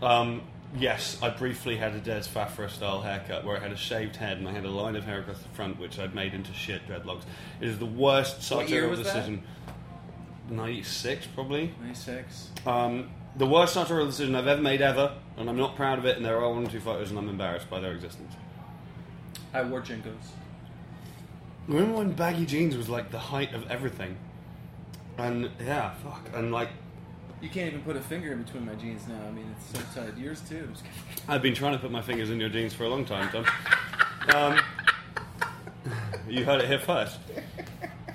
Um, 0.00 0.42
yes, 0.76 1.18
I 1.22 1.30
briefly 1.30 1.76
had 1.76 1.94
a 1.94 2.00
Dez 2.00 2.28
Fafara 2.28 2.70
style 2.70 3.00
haircut 3.00 3.44
where 3.44 3.56
I 3.56 3.60
had 3.60 3.72
a 3.72 3.76
shaved 3.76 4.16
head 4.16 4.38
and 4.38 4.48
I 4.48 4.52
had 4.52 4.64
a 4.64 4.70
line 4.70 4.96
of 4.96 5.04
hair 5.04 5.20
across 5.20 5.38
the 5.38 5.48
front, 5.50 5.78
which 5.78 5.98
I'd 5.98 6.14
made 6.14 6.34
into 6.34 6.52
shit 6.52 6.86
dreadlocks. 6.86 7.22
It 7.60 7.68
is 7.68 7.78
the 7.78 7.86
worst 7.86 8.42
sartorial 8.42 8.96
decision. 8.96 9.42
96, 10.50 11.26
probably. 11.28 11.72
Ninety 11.80 11.94
six. 11.94 12.50
Um, 12.66 13.10
the 13.36 13.46
worst 13.46 13.74
sartorial 13.74 14.06
decision 14.06 14.34
I've 14.34 14.46
ever 14.46 14.60
made 14.60 14.82
ever, 14.82 15.16
and 15.36 15.48
I'm 15.48 15.56
not 15.56 15.76
proud 15.76 15.98
of 15.98 16.04
it, 16.04 16.16
and 16.16 16.24
there 16.24 16.38
are 16.38 16.52
one 16.52 16.66
or 16.66 16.70
two 16.70 16.80
photos, 16.80 17.10
and 17.10 17.18
I'm 17.18 17.28
embarrassed 17.28 17.70
by 17.70 17.80
their 17.80 17.92
existence. 17.92 18.34
I 19.54 19.62
wore 19.62 19.80
JNCOs. 19.80 20.12
Remember 21.68 21.98
when 21.98 22.12
baggy 22.12 22.44
jeans 22.44 22.76
was 22.76 22.88
like 22.88 23.10
the 23.10 23.18
height 23.18 23.54
of 23.54 23.70
everything? 23.70 24.16
And 25.18 25.50
yeah, 25.64 25.94
fuck. 26.02 26.28
And 26.34 26.52
like, 26.52 26.70
You 27.42 27.48
can't 27.48 27.66
even 27.66 27.82
put 27.82 27.96
a 27.96 28.00
finger 28.00 28.32
in 28.32 28.42
between 28.44 28.64
my 28.64 28.74
jeans 28.76 29.06
now. 29.08 29.18
I 29.26 29.32
mean, 29.32 29.52
it's 29.58 29.78
so 29.94 30.00
tight. 30.00 30.16
Yours 30.16 30.40
too. 30.48 30.68
I've 31.28 31.42
been 31.42 31.54
trying 31.54 31.72
to 31.72 31.78
put 31.78 31.90
my 31.90 32.00
fingers 32.00 32.30
in 32.30 32.38
your 32.38 32.48
jeans 32.48 32.72
for 32.72 32.84
a 32.84 32.88
long 32.88 33.04
time, 33.04 33.28
Tom. 33.30 33.44
Um, 34.34 34.60
you 36.28 36.44
heard 36.44 36.60
it 36.60 36.68
here 36.68 36.78
first. 36.78 37.18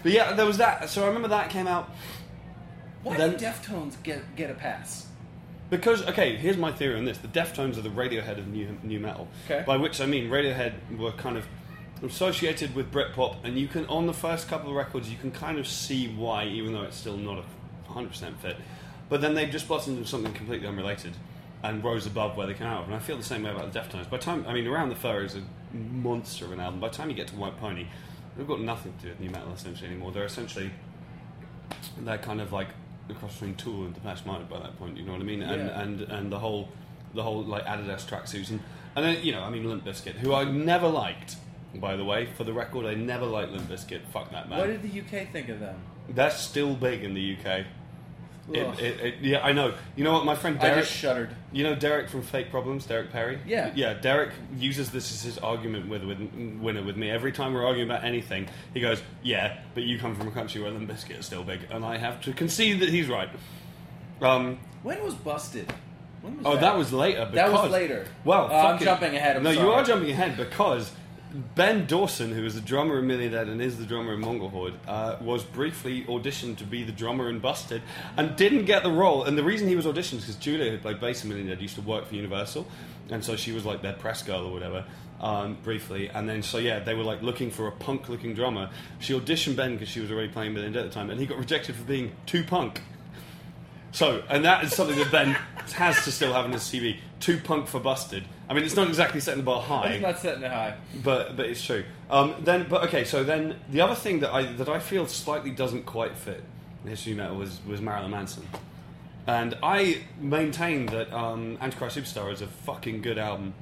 But 0.01 0.11
yeah, 0.13 0.31
there 0.33 0.45
was 0.45 0.57
that. 0.59 0.89
So 0.89 1.03
I 1.03 1.07
remember 1.07 1.27
that 1.27 1.49
came 1.49 1.67
out 1.67 1.93
Why 3.03 3.17
Then- 3.17 3.31
did 3.31 3.39
Deftones 3.41 4.01
get 4.03 4.35
get 4.35 4.49
a 4.49 4.53
pass? 4.53 5.05
because 5.69 6.01
okay. 6.07 6.37
Here's 6.37 6.55
my 6.55 6.71
theory 6.71 6.95
on 6.97 7.03
this: 7.03 7.17
the 7.17 7.27
Deftones 7.27 7.77
are 7.77 7.81
the 7.81 7.89
Radiohead 7.89 8.37
of 8.37 8.47
new 8.47 8.77
new 8.83 8.99
metal. 9.01 9.27
Okay. 9.45 9.63
By 9.67 9.75
which 9.75 9.99
I 9.99 10.05
mean 10.05 10.29
Radiohead 10.29 10.97
were 10.97 11.11
kind 11.11 11.35
of 11.35 11.45
associated 12.01 12.73
with 12.75 12.89
Britpop, 12.93 13.37
and 13.43 13.57
you 13.59 13.67
can 13.67 13.85
on 13.87 14.05
the 14.07 14.13
first 14.13 14.47
couple 14.47 14.69
of 14.69 14.77
records 14.77 15.09
you 15.09 15.17
can 15.17 15.31
kind 15.31 15.59
of 15.59 15.67
see 15.67 16.07
why, 16.07 16.45
even 16.45 16.71
though 16.71 16.83
it's 16.83 16.95
still 16.95 17.17
not 17.17 17.39
a 17.39 17.91
hundred 17.91 18.09
percent 18.09 18.39
fit. 18.39 18.55
But 19.09 19.21
then 19.21 19.33
they 19.35 19.45
just 19.47 19.67
blossomed 19.67 19.97
into 19.97 20.09
something 20.09 20.33
completely 20.33 20.67
unrelated 20.67 21.13
and 21.63 21.83
rose 21.83 22.05
above 22.05 22.37
where 22.37 22.45
they 22.47 22.53
came 22.53 22.67
out. 22.67 22.81
of. 22.83 22.87
And 22.87 22.95
I 22.95 22.99
feel 22.99 23.17
the 23.17 23.23
same 23.23 23.43
way 23.43 23.51
about 23.51 23.71
the 23.71 23.79
Deftones. 23.79 24.09
By 24.09 24.17
the 24.17 24.23
time 24.23 24.45
I 24.47 24.53
mean, 24.53 24.67
Around 24.67 24.89
the 24.89 24.95
Fur 24.95 25.23
is 25.23 25.35
a 25.35 25.41
monster 25.73 26.45
of 26.45 26.51
an 26.51 26.59
album. 26.59 26.79
By 26.79 26.89
the 26.89 26.95
time 26.95 27.09
you 27.09 27.15
get 27.15 27.27
to 27.29 27.35
White 27.35 27.57
Pony, 27.59 27.87
they've 28.37 28.47
got 28.47 28.61
nothing 28.61 28.93
to 28.97 29.03
do 29.03 29.09
with 29.09 29.19
new 29.19 29.29
metal 29.29 29.53
essentially 29.53 29.89
anymore. 29.89 30.11
They're 30.11 30.25
essentially 30.25 30.71
they're 31.99 32.17
kind 32.17 32.41
of 32.41 32.51
like 32.53 32.67
the 33.07 33.13
cross 33.13 33.33
between 33.33 33.55
Tool 33.55 33.85
and 33.85 33.93
Depeche 33.93 34.25
Mode 34.25 34.49
by 34.49 34.59
that 34.59 34.77
point. 34.77 34.97
You 34.97 35.05
know 35.05 35.13
what 35.13 35.21
I 35.21 35.25
mean? 35.25 35.41
And 35.41 35.67
Yeah. 35.67 35.81
and 35.81 36.01
and 36.01 36.31
the 36.31 36.39
whole 36.39 36.69
the 37.13 37.23
whole 37.23 37.43
like 37.43 37.65
Adidas 37.65 38.05
tracksuits 38.05 38.49
and 38.49 38.59
and 38.95 39.05
then 39.05 39.23
you 39.23 39.31
know 39.31 39.41
I 39.41 39.49
mean 39.49 39.67
Limp 39.67 39.85
Bizkit, 39.85 40.15
who 40.15 40.33
I 40.33 40.43
never 40.43 40.87
liked. 40.87 41.37
By 41.75 41.95
the 41.95 42.05
way, 42.05 42.27
for 42.37 42.43
the 42.43 42.53
record, 42.53 42.85
I 42.85 42.93
never 42.95 43.25
liked 43.25 43.51
Limp 43.51 43.69
Bizkit. 43.69 44.01
Fuck 44.13 44.31
that 44.31 44.49
man. 44.49 44.59
What 44.59 44.67
did 44.67 44.81
the 44.83 44.99
UK 45.01 45.31
think 45.31 45.49
of 45.49 45.59
them? 45.59 45.75
They're 46.09 46.31
still 46.31 46.73
big 46.75 47.03
in 47.03 47.13
the 47.13 47.35
UK. 47.37 47.65
It, 48.51 48.79
it, 48.79 48.99
it, 49.01 49.15
yeah, 49.21 49.43
I 49.43 49.51
know. 49.51 49.73
You 49.95 50.05
know 50.05 50.13
what, 50.13 50.23
my 50.23 50.35
friend 50.35 50.57
I 50.59 50.67
Derek. 50.69 50.85
just 50.85 50.95
shuddered. 50.95 51.29
You 51.51 51.63
know 51.65 51.75
Derek 51.75 52.07
from 52.09 52.21
Fake 52.21 52.49
Problems, 52.49 52.85
Derek 52.85 53.11
Perry. 53.11 53.39
Yeah. 53.45 53.71
yeah. 53.75 53.93
Derek 53.93 54.31
uses 54.57 54.89
this 54.91 55.11
as 55.11 55.21
his 55.21 55.37
argument 55.37 55.89
with, 55.89 56.03
with 56.03 56.17
winner 56.61 56.81
with 56.83 56.95
me. 56.95 57.09
Every 57.09 57.31
time 57.33 57.53
we're 57.53 57.65
arguing 57.65 57.89
about 57.89 58.05
anything, 58.05 58.47
he 58.73 58.79
goes, 58.79 59.01
"Yeah, 59.21 59.57
but 59.73 59.83
you 59.83 59.99
come 59.99 60.15
from 60.15 60.27
a 60.29 60.31
country 60.31 60.61
where 60.61 60.71
Limp 60.71 60.89
Bizkit 60.89 61.19
is 61.19 61.25
still 61.25 61.43
big," 61.43 61.59
and 61.69 61.83
I 61.83 61.97
have 61.97 62.21
to 62.21 62.31
concede 62.33 62.79
that 62.79 62.89
he's 62.89 63.09
right. 63.09 63.29
Um, 64.21 64.59
When 64.83 65.03
was 65.03 65.13
Busted? 65.13 65.71
When 66.21 66.37
was 66.37 66.45
oh, 66.45 66.57
that 66.57 66.77
was 66.77 66.93
later. 66.93 67.25
Because, 67.25 67.35
That 67.35 67.51
was 67.51 67.71
later. 67.71 68.05
Well, 68.23 68.45
Uh, 68.51 68.73
I'm 68.73 68.79
jumping 68.79 69.15
ahead, 69.15 69.37
I'm 69.37 69.43
no, 69.43 69.51
you 69.51 69.69
are 69.71 69.83
jumping 69.83 70.09
ahead 70.09 70.37
because 70.37 70.91
Ben 71.55 71.85
Dawson, 71.85 72.31
who 72.31 72.45
is 72.45 72.55
the 72.55 72.61
drummer 72.61 72.97
in 72.97 73.05
Million 73.05 73.31
Dead 73.31 73.47
and 73.47 73.61
is 73.61 73.77
the 73.77 73.85
drummer 73.85 74.13
in 74.13 74.19
Mongol 74.21 74.49
Horde, 74.49 74.73
uh, 74.87 75.17
was 75.21 75.43
briefly 75.43 76.03
auditioned 76.05 76.57
to 76.57 76.63
be 76.63 76.83
the 76.83 76.91
drummer 76.91 77.29
in 77.29 77.39
Busted 77.39 77.83
and 78.15 78.35
didn't 78.35 78.65
get 78.65 78.81
the 78.81 78.91
role. 78.91 79.23
And 79.23 79.37
the 79.37 79.43
reason 79.43 79.67
he 79.67 79.75
was 79.75 79.85
auditioned 79.85 80.17
is 80.17 80.21
because 80.21 80.35
Julia, 80.37 80.71
who 80.71 80.77
played 80.79 80.99
bass 80.99 81.23
in 81.23 81.29
Million 81.29 81.47
Dead, 81.47 81.61
used 81.61 81.75
to 81.75 81.81
work 81.81 82.07
for 82.07 82.15
Universal, 82.15 82.67
and 83.11 83.23
so 83.23 83.35
she 83.35 83.51
was 83.51 83.65
like 83.65 83.83
their 83.83 83.93
press 83.93 84.23
girl 84.23 84.45
or 84.45 84.51
whatever. 84.51 84.85
Um, 85.19 85.57
briefly, 85.63 86.09
and 86.09 86.29
then 86.29 86.43
so 86.43 86.59
yeah, 86.59 86.77
they 86.77 86.93
were 86.93 87.01
like 87.01 87.23
looking 87.23 87.49
for 87.49 87.67
a 87.67 87.71
punk-looking 87.71 88.35
drummer. 88.35 88.69
She 88.99 89.13
auditioned 89.13 89.55
Ben 89.55 89.73
because 89.73 89.89
she 89.89 89.99
was 89.99 90.11
already 90.11 90.27
playing 90.27 90.53
Million 90.53 90.73
Dead 90.73 90.85
at 90.85 90.91
the 90.91 90.93
time, 90.93 91.09
and 91.09 91.19
he 91.19 91.25
got 91.25 91.39
rejected 91.39 91.75
for 91.75 91.83
being 91.85 92.11
too 92.27 92.43
punk. 92.43 92.81
So, 93.91 94.21
and 94.29 94.43
that 94.45 94.63
is 94.63 94.75
something 94.75 94.97
that 94.97 95.11
Ben 95.11 95.35
has 95.73 96.03
to 96.05 96.11
still 96.11 96.33
have 96.33 96.45
in 96.45 96.51
his 96.51 96.63
CV. 96.63 96.97
Too 97.19 97.39
punk 97.39 97.67
for 97.67 97.79
busted. 97.79 98.23
I 98.49 98.53
mean, 98.53 98.63
it's 98.63 98.75
not 98.75 98.87
exactly 98.87 99.19
setting 99.19 99.39
the 99.39 99.45
bar 99.45 99.59
It's 99.59 99.67
high, 99.67 99.99
not 99.99 100.19
setting 100.19 100.43
it 100.43 100.51
high. 100.51 100.75
but 101.03 101.35
but 101.35 101.47
it's 101.47 101.63
true. 101.63 101.83
Um, 102.09 102.35
then, 102.41 102.67
but 102.69 102.83
okay. 102.85 103.03
So 103.05 103.23
then, 103.23 103.59
the 103.69 103.81
other 103.81 103.95
thing 103.95 104.19
that 104.19 104.31
I 104.33 104.43
that 104.53 104.69
I 104.69 104.79
feel 104.79 105.07
slightly 105.07 105.51
doesn't 105.51 105.85
quite 105.85 106.15
fit 106.15 106.43
in 106.83 106.89
history 106.89 107.13
metal 107.13 107.37
was 107.37 107.59
was 107.67 107.81
Marilyn 107.81 108.11
Manson, 108.11 108.47
and 109.25 109.57
I 109.63 110.03
maintain 110.19 110.85
that 110.87 111.11
um, 111.11 111.57
Antichrist 111.59 111.97
Superstar 111.97 112.31
is 112.31 112.41
a 112.41 112.47
fucking 112.47 113.01
good 113.01 113.17
album. 113.17 113.53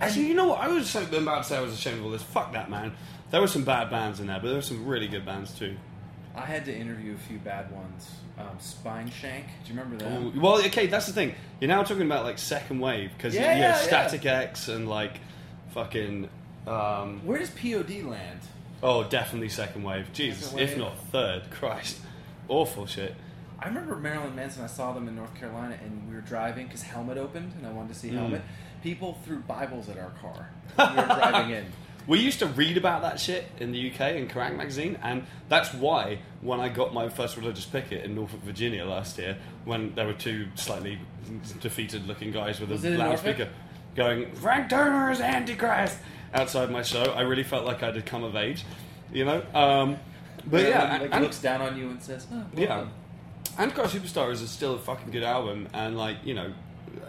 Actually, 0.00 0.26
you 0.26 0.34
know 0.34 0.48
what? 0.48 0.60
I 0.60 0.68
was 0.68 0.88
so 0.88 1.02
about 1.02 1.42
to 1.42 1.48
say 1.48 1.56
I 1.56 1.60
was 1.60 1.72
ashamed 1.72 1.98
of 1.98 2.04
all 2.04 2.10
this. 2.10 2.22
Fuck 2.22 2.52
that, 2.52 2.70
man. 2.70 2.92
There 3.30 3.40
were 3.40 3.48
some 3.48 3.64
bad 3.64 3.90
bands 3.90 4.20
in 4.20 4.26
there, 4.26 4.38
but 4.40 4.46
there 4.48 4.56
were 4.56 4.62
some 4.62 4.86
really 4.86 5.08
good 5.08 5.24
bands 5.24 5.52
too. 5.52 5.76
I 6.38 6.46
had 6.46 6.64
to 6.66 6.74
interview 6.76 7.14
a 7.14 7.18
few 7.18 7.38
bad 7.38 7.70
ones. 7.72 8.10
Um, 8.38 8.56
Spineshank. 8.60 9.44
Do 9.64 9.72
you 9.72 9.78
remember 9.80 9.96
that? 10.04 10.12
Ooh, 10.20 10.40
Well, 10.40 10.58
okay, 10.66 10.86
that's 10.86 11.06
the 11.06 11.12
thing. 11.12 11.34
You're 11.60 11.68
now 11.68 11.82
talking 11.82 12.04
about 12.06 12.24
like 12.24 12.38
second 12.38 12.78
wave 12.80 13.10
because 13.16 13.34
Yeah, 13.34 13.52
yeah, 13.54 13.58
yeah. 13.58 13.74
Static 13.76 14.24
X 14.24 14.68
and 14.68 14.88
like 14.88 15.18
fucking. 15.74 16.28
Um, 16.66 17.20
Where 17.26 17.38
does 17.38 17.50
POD 17.50 18.02
land? 18.04 18.40
oh, 18.82 19.02
definitely 19.04 19.48
second 19.48 19.82
wave. 19.82 20.12
Jesus, 20.12 20.44
Second 20.50 20.58
if 20.60 20.76
not 20.78 20.96
third. 21.10 21.42
Christ, 21.50 21.98
awful 22.48 22.86
shit. 22.86 23.14
I 23.60 23.66
remember 23.66 23.96
Marilyn 23.96 24.36
Manson. 24.36 24.62
I 24.62 24.68
saw 24.68 24.92
them 24.92 25.08
in 25.08 25.16
North 25.16 25.34
Carolina, 25.34 25.76
and 25.82 26.08
we 26.08 26.14
were 26.14 26.20
driving 26.20 26.66
because 26.66 26.82
Helmet 26.82 27.18
opened, 27.18 27.54
and 27.58 27.66
I 27.66 27.72
wanted 27.72 27.94
to 27.94 27.98
see 27.98 28.10
Mm. 28.10 28.14
Helmet. 28.18 28.42
People 28.84 29.18
threw 29.24 29.38
Bibles 29.40 29.88
at 29.88 29.98
our 29.98 30.10
car. 30.22 30.50
when 30.76 30.90
we 30.94 30.96
were 31.02 31.06
driving 31.06 31.56
in. 31.56 31.66
We 32.08 32.20
used 32.20 32.38
to 32.38 32.46
read 32.46 32.78
about 32.78 33.02
that 33.02 33.20
shit 33.20 33.44
in 33.60 33.70
the 33.70 33.90
UK 33.90 34.14
in 34.16 34.28
Kerrang 34.28 34.56
magazine, 34.56 34.98
and 35.02 35.24
that's 35.50 35.74
why 35.74 36.20
when 36.40 36.58
I 36.58 36.70
got 36.70 36.94
my 36.94 37.10
first 37.10 37.36
religious 37.36 37.66
picket 37.66 38.02
in 38.02 38.14
Norfolk, 38.14 38.40
Virginia 38.42 38.86
last 38.86 39.18
year, 39.18 39.36
when 39.66 39.94
there 39.94 40.06
were 40.06 40.14
two 40.14 40.48
slightly 40.54 40.98
defeated-looking 41.60 42.32
guys 42.32 42.60
with 42.60 42.70
Was 42.70 42.84
a 42.84 42.96
loudspeaker 42.96 43.50
going 43.94 44.32
"Frank 44.36 44.70
Turner 44.70 45.10
is 45.10 45.20
Antichrist" 45.20 45.98
outside 46.32 46.70
my 46.70 46.82
show, 46.82 47.04
I 47.12 47.20
really 47.22 47.42
felt 47.42 47.66
like 47.66 47.82
I 47.82 47.92
had 47.92 48.06
come 48.06 48.24
of 48.24 48.36
age, 48.36 48.64
you 49.12 49.26
know. 49.26 49.42
Um, 49.54 49.98
but 50.46 50.62
Marilyn, 50.62 50.70
yeah, 50.70 50.98
like, 50.98 51.10
and- 51.12 51.22
looks 51.24 51.40
down 51.42 51.60
on 51.60 51.76
you 51.76 51.90
and 51.90 52.02
says, 52.02 52.26
oh, 52.32 52.36
well 52.36 52.46
Yeah. 52.56 52.66
done." 52.68 52.90
Antichrist 53.58 53.94
Superstar 53.94 54.30
is 54.32 54.48
still 54.48 54.74
a 54.76 54.78
fucking 54.78 55.10
good 55.10 55.24
album, 55.24 55.68
and 55.74 55.98
like 55.98 56.16
you 56.24 56.32
know, 56.32 56.54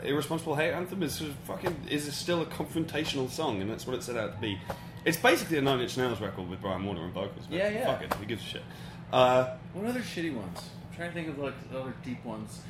Irresponsible 0.04 0.56
Hate 0.56 0.72
Anthem 0.74 1.04
is 1.04 1.22
fucking 1.46 1.88
is 1.90 2.12
still 2.14 2.42
a 2.42 2.46
confrontational 2.46 3.30
song, 3.30 3.62
and 3.62 3.70
that's 3.70 3.88
what 3.88 3.96
it 3.96 4.04
set 4.04 4.18
out 4.18 4.34
to 4.36 4.42
be. 4.42 4.60
It's 5.06 5.18
basically 5.18 5.58
a 5.58 5.62
Nine 5.62 5.80
Inch 5.82 5.98
Nails 5.98 6.20
record 6.20 6.50
with 6.50 6.62
Brian 6.62 6.84
Warner 6.86 7.04
and 7.06 7.14
vocals. 7.14 7.46
but 7.50 7.58
Yeah, 7.58 7.70
yeah. 7.70 7.86
Fuck 7.86 8.04
it, 8.04 8.14
who 8.14 8.26
gives 8.26 8.44
a 8.44 8.46
shit? 8.46 8.64
Uh, 9.12 9.56
What 9.74 9.86
other 9.86 10.02
shitty 10.02 10.36
ones? 10.36 10.70
I'm 10.90 10.96
trying 10.96 11.10
to 11.10 11.14
think 11.14 11.30
of 11.30 11.40
like 11.40 11.54
other 11.74 11.94
deep 12.04 12.24
ones. 12.26 12.62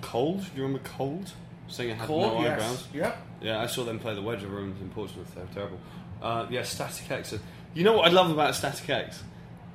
Cold? 0.00 0.40
Do 0.40 0.46
you 0.56 0.62
remember 0.62 0.86
Cold? 0.88 1.32
Singer 1.68 1.94
had 1.94 2.06
Cold, 2.06 2.34
no 2.34 2.40
yes. 2.42 2.52
eyebrows. 2.60 2.88
Yep. 2.94 3.16
Yeah, 3.42 3.60
I 3.60 3.66
saw 3.66 3.84
them 3.84 3.98
play 3.98 4.14
the 4.14 4.22
Wedge 4.22 4.42
Rooms 4.44 4.80
in 4.80 4.88
Portsmouth. 4.90 5.34
They 5.34 5.40
were 5.40 5.46
terrible. 5.52 5.78
Uh, 6.22 6.46
yeah, 6.48 6.62
Static 6.62 7.10
X. 7.10 7.34
You 7.74 7.84
know 7.84 7.94
what 7.94 8.06
I 8.08 8.10
love 8.12 8.30
about 8.30 8.54
Static 8.54 8.88
X? 8.88 9.22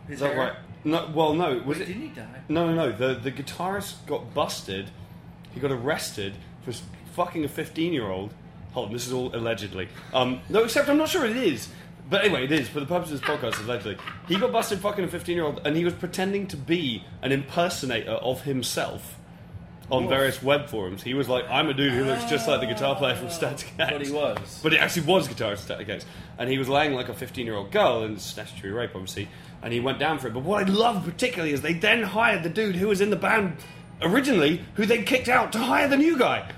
His 0.08 0.16
Is 0.16 0.20
that 0.22 0.34
hair? 0.34 0.38
right? 0.38 0.54
No, 0.84 1.12
well, 1.14 1.34
no. 1.34 1.58
Was 1.66 1.78
Wait, 1.78 1.82
it? 1.82 1.86
didn't 1.94 2.02
he 2.02 2.08
die? 2.10 2.26
No, 2.50 2.66
no, 2.74 2.74
no. 2.74 2.92
The 2.92 3.14
the 3.20 3.32
guitarist 3.32 4.06
got 4.08 4.34
busted. 4.34 4.90
He 5.54 5.60
got 5.60 5.72
arrested 5.72 6.34
for 6.64 6.72
fucking 7.14 7.44
a 7.44 7.48
fifteen-year-old. 7.48 8.34
Hold 8.74 8.88
on, 8.88 8.94
this 8.94 9.06
is 9.08 9.14
all 9.14 9.36
allegedly. 9.36 9.90
Um, 10.14 10.42
no, 10.50 10.64
except 10.64 10.90
I'm 10.90 10.98
not 10.98 11.10
sure 11.10 11.26
it 11.26 11.36
is. 11.36 11.70
But 12.10 12.26
anyway, 12.26 12.44
it 12.44 12.52
is 12.52 12.68
for 12.68 12.82
the 12.82 12.86
purposes 12.86 13.22
of 13.22 13.22
this 13.22 13.30
podcast. 13.30 13.64
Allegedly, 13.64 13.98
he 14.28 14.38
got 14.38 14.52
busted 14.52 14.80
fucking 14.80 15.06
a 15.06 15.08
fifteen-year-old, 15.08 15.62
and 15.66 15.78
he 15.78 15.86
was 15.86 15.94
pretending 15.94 16.48
to 16.48 16.58
be 16.58 17.06
an 17.22 17.32
impersonator 17.32 18.12
of 18.12 18.42
himself 18.44 19.18
on 19.90 20.04
Oof. 20.04 20.10
various 20.10 20.44
web 20.44 20.68
forums. 20.68 21.04
He 21.04 21.14
was 21.14 21.30
like, 21.30 21.46
"I'm 21.50 21.70
a 21.70 21.74
dude 21.74 21.94
who 21.94 22.04
looks 22.04 22.26
just 22.26 22.48
like 22.50 22.60
the 22.60 22.68
guitar 22.68 22.96
player 22.96 23.16
from 23.16 23.30
Static 23.30 23.72
X." 23.80 23.92
But 23.92 24.06
he 24.06 24.12
was. 24.12 24.60
But 24.62 24.74
it 24.74 24.82
actually 24.82 25.08
was 25.08 25.28
guitarist 25.28 25.60
Static 25.60 25.88
X. 25.88 26.06
And 26.38 26.50
he 26.50 26.58
was 26.58 26.68
laying 26.68 26.94
like 26.94 27.08
a 27.08 27.14
15 27.14 27.46
year 27.46 27.56
old 27.56 27.72
girl, 27.72 28.04
and 28.04 28.16
it's 28.16 28.26
statutory 28.26 28.74
rape, 28.74 28.92
obviously. 28.94 29.30
And 29.62 29.72
he 29.72 29.80
went 29.80 30.00
down 30.00 30.20
for 30.20 30.28
it. 30.28 30.34
But 30.34 30.44
what 30.44 30.64
I 30.64 30.68
love 30.68 31.06
particularly 31.06 31.54
is 31.54 31.62
they 31.62 31.74
then 31.74 32.04
hired 32.04 32.44
the 32.44 32.50
dude 32.50 32.76
who 32.76 32.88
was 32.88 33.00
in 33.00 33.10
the 33.10 33.16
band 33.16 33.58
originally, 34.02 34.62
who 34.74 34.86
they 34.86 35.04
kicked 35.04 35.30
out 35.30 35.52
to 35.54 35.60
hire 35.60 35.88
the 35.88 35.98
new 35.98 36.18
guy. 36.18 36.52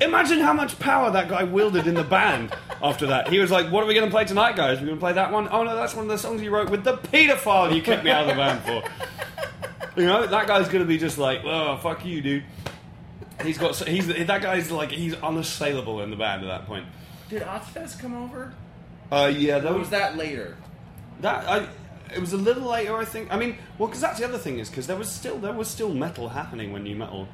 Imagine 0.00 0.40
how 0.40 0.52
much 0.52 0.78
power 0.78 1.10
that 1.12 1.28
guy 1.28 1.44
wielded 1.44 1.86
in 1.86 1.94
the 1.94 2.02
band 2.02 2.52
after 2.82 3.06
that. 3.06 3.28
He 3.28 3.38
was 3.38 3.50
like, 3.50 3.70
What 3.70 3.84
are 3.84 3.86
we 3.86 3.94
going 3.94 4.06
to 4.06 4.10
play 4.10 4.24
tonight, 4.24 4.56
guys? 4.56 4.80
We're 4.80 4.86
going 4.86 4.98
to 4.98 5.00
play 5.00 5.12
that 5.12 5.30
one? 5.30 5.48
Oh, 5.50 5.62
no, 5.62 5.76
that's 5.76 5.94
one 5.94 6.04
of 6.04 6.10
the 6.10 6.18
songs 6.18 6.42
you 6.42 6.50
wrote 6.50 6.68
with 6.70 6.82
the 6.84 6.96
paedophile 6.96 7.74
you 7.74 7.80
kicked 7.80 8.02
me 8.04 8.10
out 8.10 8.22
of 8.22 8.28
the 8.28 8.34
band 8.34 8.62
for. 8.62 10.00
You 10.00 10.06
know, 10.06 10.26
that 10.26 10.48
guy's 10.48 10.66
going 10.66 10.80
to 10.80 10.88
be 10.88 10.98
just 10.98 11.18
like, 11.18 11.42
Oh, 11.44 11.76
fuck 11.76 12.04
you, 12.04 12.20
dude. 12.20 12.44
He's 13.42 13.58
got, 13.58 13.76
he's, 13.76 14.08
that 14.08 14.42
guy's 14.42 14.70
like, 14.70 14.90
he's 14.90 15.14
unassailable 15.14 16.00
in 16.02 16.10
the 16.10 16.16
band 16.16 16.42
at 16.42 16.48
that 16.48 16.66
point. 16.66 16.86
Did 17.28 17.42
Ozzfest 17.42 18.00
come 18.00 18.14
over? 18.14 18.52
Uh, 19.12 19.32
yeah, 19.34 19.58
that 19.58 19.70
was 19.72 19.80
was 19.80 19.90
that 19.90 20.16
later? 20.16 20.56
that. 21.20 21.48
I, 21.48 21.68
it 22.14 22.20
was 22.20 22.32
a 22.32 22.36
little 22.36 22.68
later, 22.68 22.96
I 22.96 23.04
think. 23.04 23.32
I 23.32 23.36
mean, 23.36 23.56
well, 23.78 23.88
because 23.88 24.00
that's 24.00 24.18
the 24.18 24.24
other 24.24 24.38
thing 24.38 24.58
is 24.58 24.68
because 24.68 24.86
there 24.86 24.96
was 24.96 25.10
still 25.10 25.38
there 25.38 25.52
was 25.52 25.68
still 25.68 25.92
metal 25.92 26.28
happening 26.28 26.72
when 26.72 26.84
new 26.84 26.94
metal 26.94 27.28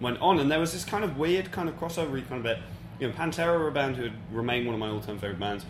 went 0.00 0.20
on, 0.20 0.38
and 0.38 0.50
there 0.50 0.60
was 0.60 0.72
this 0.72 0.84
kind 0.84 1.04
of 1.04 1.16
weird 1.16 1.52
kind 1.52 1.68
of 1.68 1.78
crossover 1.78 2.12
kind 2.28 2.38
of 2.38 2.42
bit. 2.42 2.58
You 2.98 3.08
know, 3.08 3.14
Pantera 3.14 3.58
were 3.58 3.68
a 3.68 3.72
band 3.72 3.96
who 3.96 4.04
had 4.04 4.12
remained 4.32 4.66
one 4.66 4.74
of 4.74 4.80
my 4.80 4.88
all-time 4.88 5.18
favorite 5.18 5.38
bands. 5.40 5.64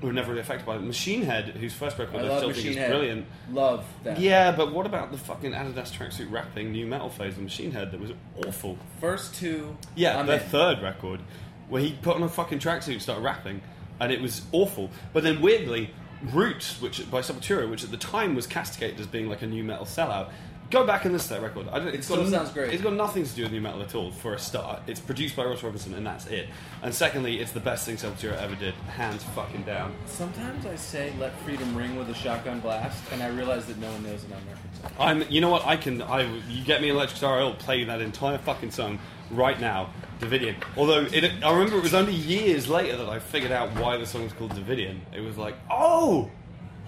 Who 0.00 0.08
were 0.08 0.12
never 0.12 0.30
really 0.30 0.40
affected 0.40 0.66
by 0.66 0.74
it. 0.74 0.82
Machine 0.82 1.22
Head, 1.22 1.50
whose 1.50 1.72
first 1.72 1.96
record 1.96 2.24
I 2.24 2.34
I, 2.34 2.36
still 2.38 2.48
Machine 2.48 2.62
think 2.64 2.74
is 2.74 2.76
Head. 2.76 2.90
brilliant. 2.90 3.26
Love 3.52 3.84
that. 4.02 4.18
Yeah, 4.18 4.50
but 4.50 4.72
what 4.72 4.84
about 4.84 5.12
the 5.12 5.18
fucking 5.18 5.52
Adidas 5.52 5.92
tracksuit 5.92 6.28
rapping 6.28 6.72
new 6.72 6.86
metal 6.86 7.08
phase 7.08 7.36
of 7.36 7.42
Machine 7.44 7.70
Head 7.70 7.92
that 7.92 8.00
was 8.00 8.10
awful? 8.44 8.78
First 9.00 9.36
two. 9.36 9.76
Yeah, 9.94 10.18
I'm 10.18 10.26
their 10.26 10.40
in. 10.40 10.46
third 10.48 10.82
record, 10.82 11.20
where 11.68 11.80
he 11.80 11.92
put 12.02 12.16
on 12.16 12.24
a 12.24 12.28
fucking 12.28 12.58
tracksuit 12.58 12.94
and 12.94 13.02
started 13.02 13.22
rapping, 13.22 13.60
and 14.00 14.10
it 14.10 14.20
was 14.20 14.42
awful. 14.50 14.90
But 15.12 15.22
then 15.22 15.40
weirdly, 15.40 15.90
Roots, 16.32 16.80
which 16.82 17.08
by 17.08 17.20
Sepultura, 17.20 17.70
which 17.70 17.84
at 17.84 17.92
the 17.92 17.96
time 17.96 18.34
was 18.34 18.48
castigated 18.48 18.98
as 18.98 19.06
being 19.06 19.28
like 19.28 19.42
a 19.42 19.46
new 19.46 19.62
metal 19.62 19.86
sellout, 19.86 20.30
go 20.72 20.84
back 20.84 21.04
and 21.04 21.12
listen 21.12 21.36
to 21.36 21.40
that 21.40 21.46
record. 21.46 21.68
I 21.70 21.78
don't, 21.78 21.88
it's 21.88 22.08
got 22.08 22.26
sounds 22.26 22.50
great. 22.50 22.72
It's 22.72 22.82
got 22.82 22.94
nothing 22.94 23.24
to 23.24 23.34
do 23.34 23.42
with 23.42 23.52
new 23.52 23.60
metal 23.60 23.82
at 23.82 23.94
all. 23.94 24.10
For 24.10 24.34
a 24.34 24.38
start, 24.38 24.80
it's 24.88 24.98
produced 24.98 25.36
by 25.36 25.44
Ross 25.44 25.62
Robinson, 25.62 25.94
and 25.94 26.04
that's 26.04 26.26
it. 26.26 26.48
And 26.82 26.92
secondly, 26.92 27.40
it's 27.40 27.52
the 27.52 27.60
best 27.60 27.86
thing 27.86 27.96
Sepultura 27.96 28.40
ever 28.40 28.56
did, 28.56 28.74
hands 28.96 29.22
fucking 29.34 29.62
down. 29.62 29.94
Sometimes 30.06 30.66
I 30.66 30.74
say 30.74 31.12
"Let 31.20 31.38
Freedom 31.40 31.76
Ring" 31.76 31.96
with 31.96 32.08
a 32.08 32.14
shotgun 32.14 32.60
blast, 32.60 33.00
and 33.12 33.22
I 33.22 33.28
realize 33.28 33.66
that 33.66 33.78
no 33.78 33.92
one 33.92 34.02
knows 34.02 34.24
what 34.24 34.38
I'm 34.38 34.46
referencing. 34.46 35.22
I'm, 35.24 35.30
you 35.30 35.40
know 35.40 35.50
what? 35.50 35.64
I 35.66 35.76
can. 35.76 36.02
I 36.02 36.22
you 36.48 36.64
get 36.64 36.80
me 36.80 36.88
an 36.88 36.96
electric 36.96 37.20
guitar, 37.20 37.38
I'll 37.38 37.54
play 37.54 37.84
that 37.84 38.00
entire 38.00 38.38
fucking 38.38 38.72
song 38.72 38.98
right 39.30 39.60
now. 39.60 39.90
Davidian. 40.20 40.54
Although 40.76 41.02
it, 41.12 41.24
I 41.44 41.52
remember 41.52 41.78
it 41.78 41.82
was 41.82 41.94
only 41.94 42.14
years 42.14 42.68
later 42.68 42.96
that 42.96 43.08
I 43.08 43.18
figured 43.18 43.52
out 43.52 43.74
why 43.78 43.96
the 43.96 44.06
song 44.06 44.24
was 44.24 44.32
called 44.32 44.54
Davidian. 44.54 45.00
It 45.12 45.20
was 45.20 45.36
like, 45.36 45.56
oh, 45.68 46.30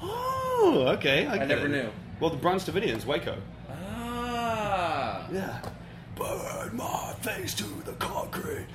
oh, 0.00 0.85
okay. 0.96 1.26
I, 1.26 1.38
get 1.38 1.48
never 1.48 1.66
it. 1.66 1.70
knew. 1.70 1.90
Well, 2.20 2.30
the 2.30 2.37
Branch 2.37 2.62
Davidians, 2.62 3.04
Waco. 3.04 3.37
Ah. 5.35 5.61
Yeah. 5.62 5.70
Burn 6.16 6.77
my 6.77 7.12
face 7.23 7.55
to 7.55 7.64
the 7.85 7.92
concrete. 7.94 8.66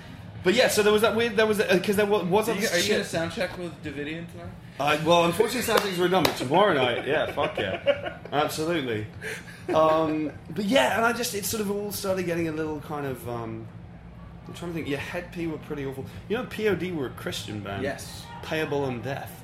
But 0.44 0.54
yeah, 0.54 0.68
so 0.70 0.84
there 0.84 0.94
was 0.94 1.02
that 1.02 1.16
weird. 1.16 1.36
There 1.36 1.46
was 1.46 1.58
because 1.58 1.96
there 1.96 2.06
was, 2.06 2.24
was 2.26 2.50
Are 2.50 2.54
you, 2.54 2.68
are 2.68 2.76
you 2.78 2.82
shit. 2.82 2.92
gonna 2.92 3.04
sound 3.04 3.32
check 3.34 3.58
with 3.58 3.72
Davidian 3.84 4.30
tonight? 4.32 4.50
Uh, 4.80 4.98
well, 5.06 5.26
unfortunately, 5.26 5.62
Saturdays 5.62 5.98
were 5.98 6.08
done, 6.08 6.24
but 6.24 6.36
tomorrow 6.38 6.74
night, 6.74 7.06
yeah, 7.06 7.30
fuck 7.34 7.58
yeah, 7.58 8.18
absolutely. 8.32 9.06
Um, 9.74 10.32
but 10.50 10.64
yeah, 10.66 10.96
and 10.96 11.06
I 11.06 11.12
just 11.12 11.36
it 11.36 11.44
sort 11.46 11.60
of 11.62 11.70
all 11.70 11.92
started 11.92 12.24
getting 12.26 12.48
a 12.48 12.52
little 12.54 12.80
kind 12.82 13.06
of. 13.06 13.28
Um, 13.28 13.68
I'm 14.48 14.54
trying 14.54 14.72
to 14.72 14.76
think. 14.76 14.88
Yeah, 14.88 14.98
Hed 14.98 15.32
PE 15.34 15.48
were 15.48 15.58
pretty 15.60 15.86
awful. 15.86 16.06
You 16.30 16.38
know, 16.38 16.46
POD 16.46 16.92
were 16.94 17.08
a 17.08 17.12
Christian 17.12 17.60
band. 17.60 17.84
Yes. 17.84 18.24
Payable 18.44 18.84
on 18.86 19.02
death. 19.02 19.44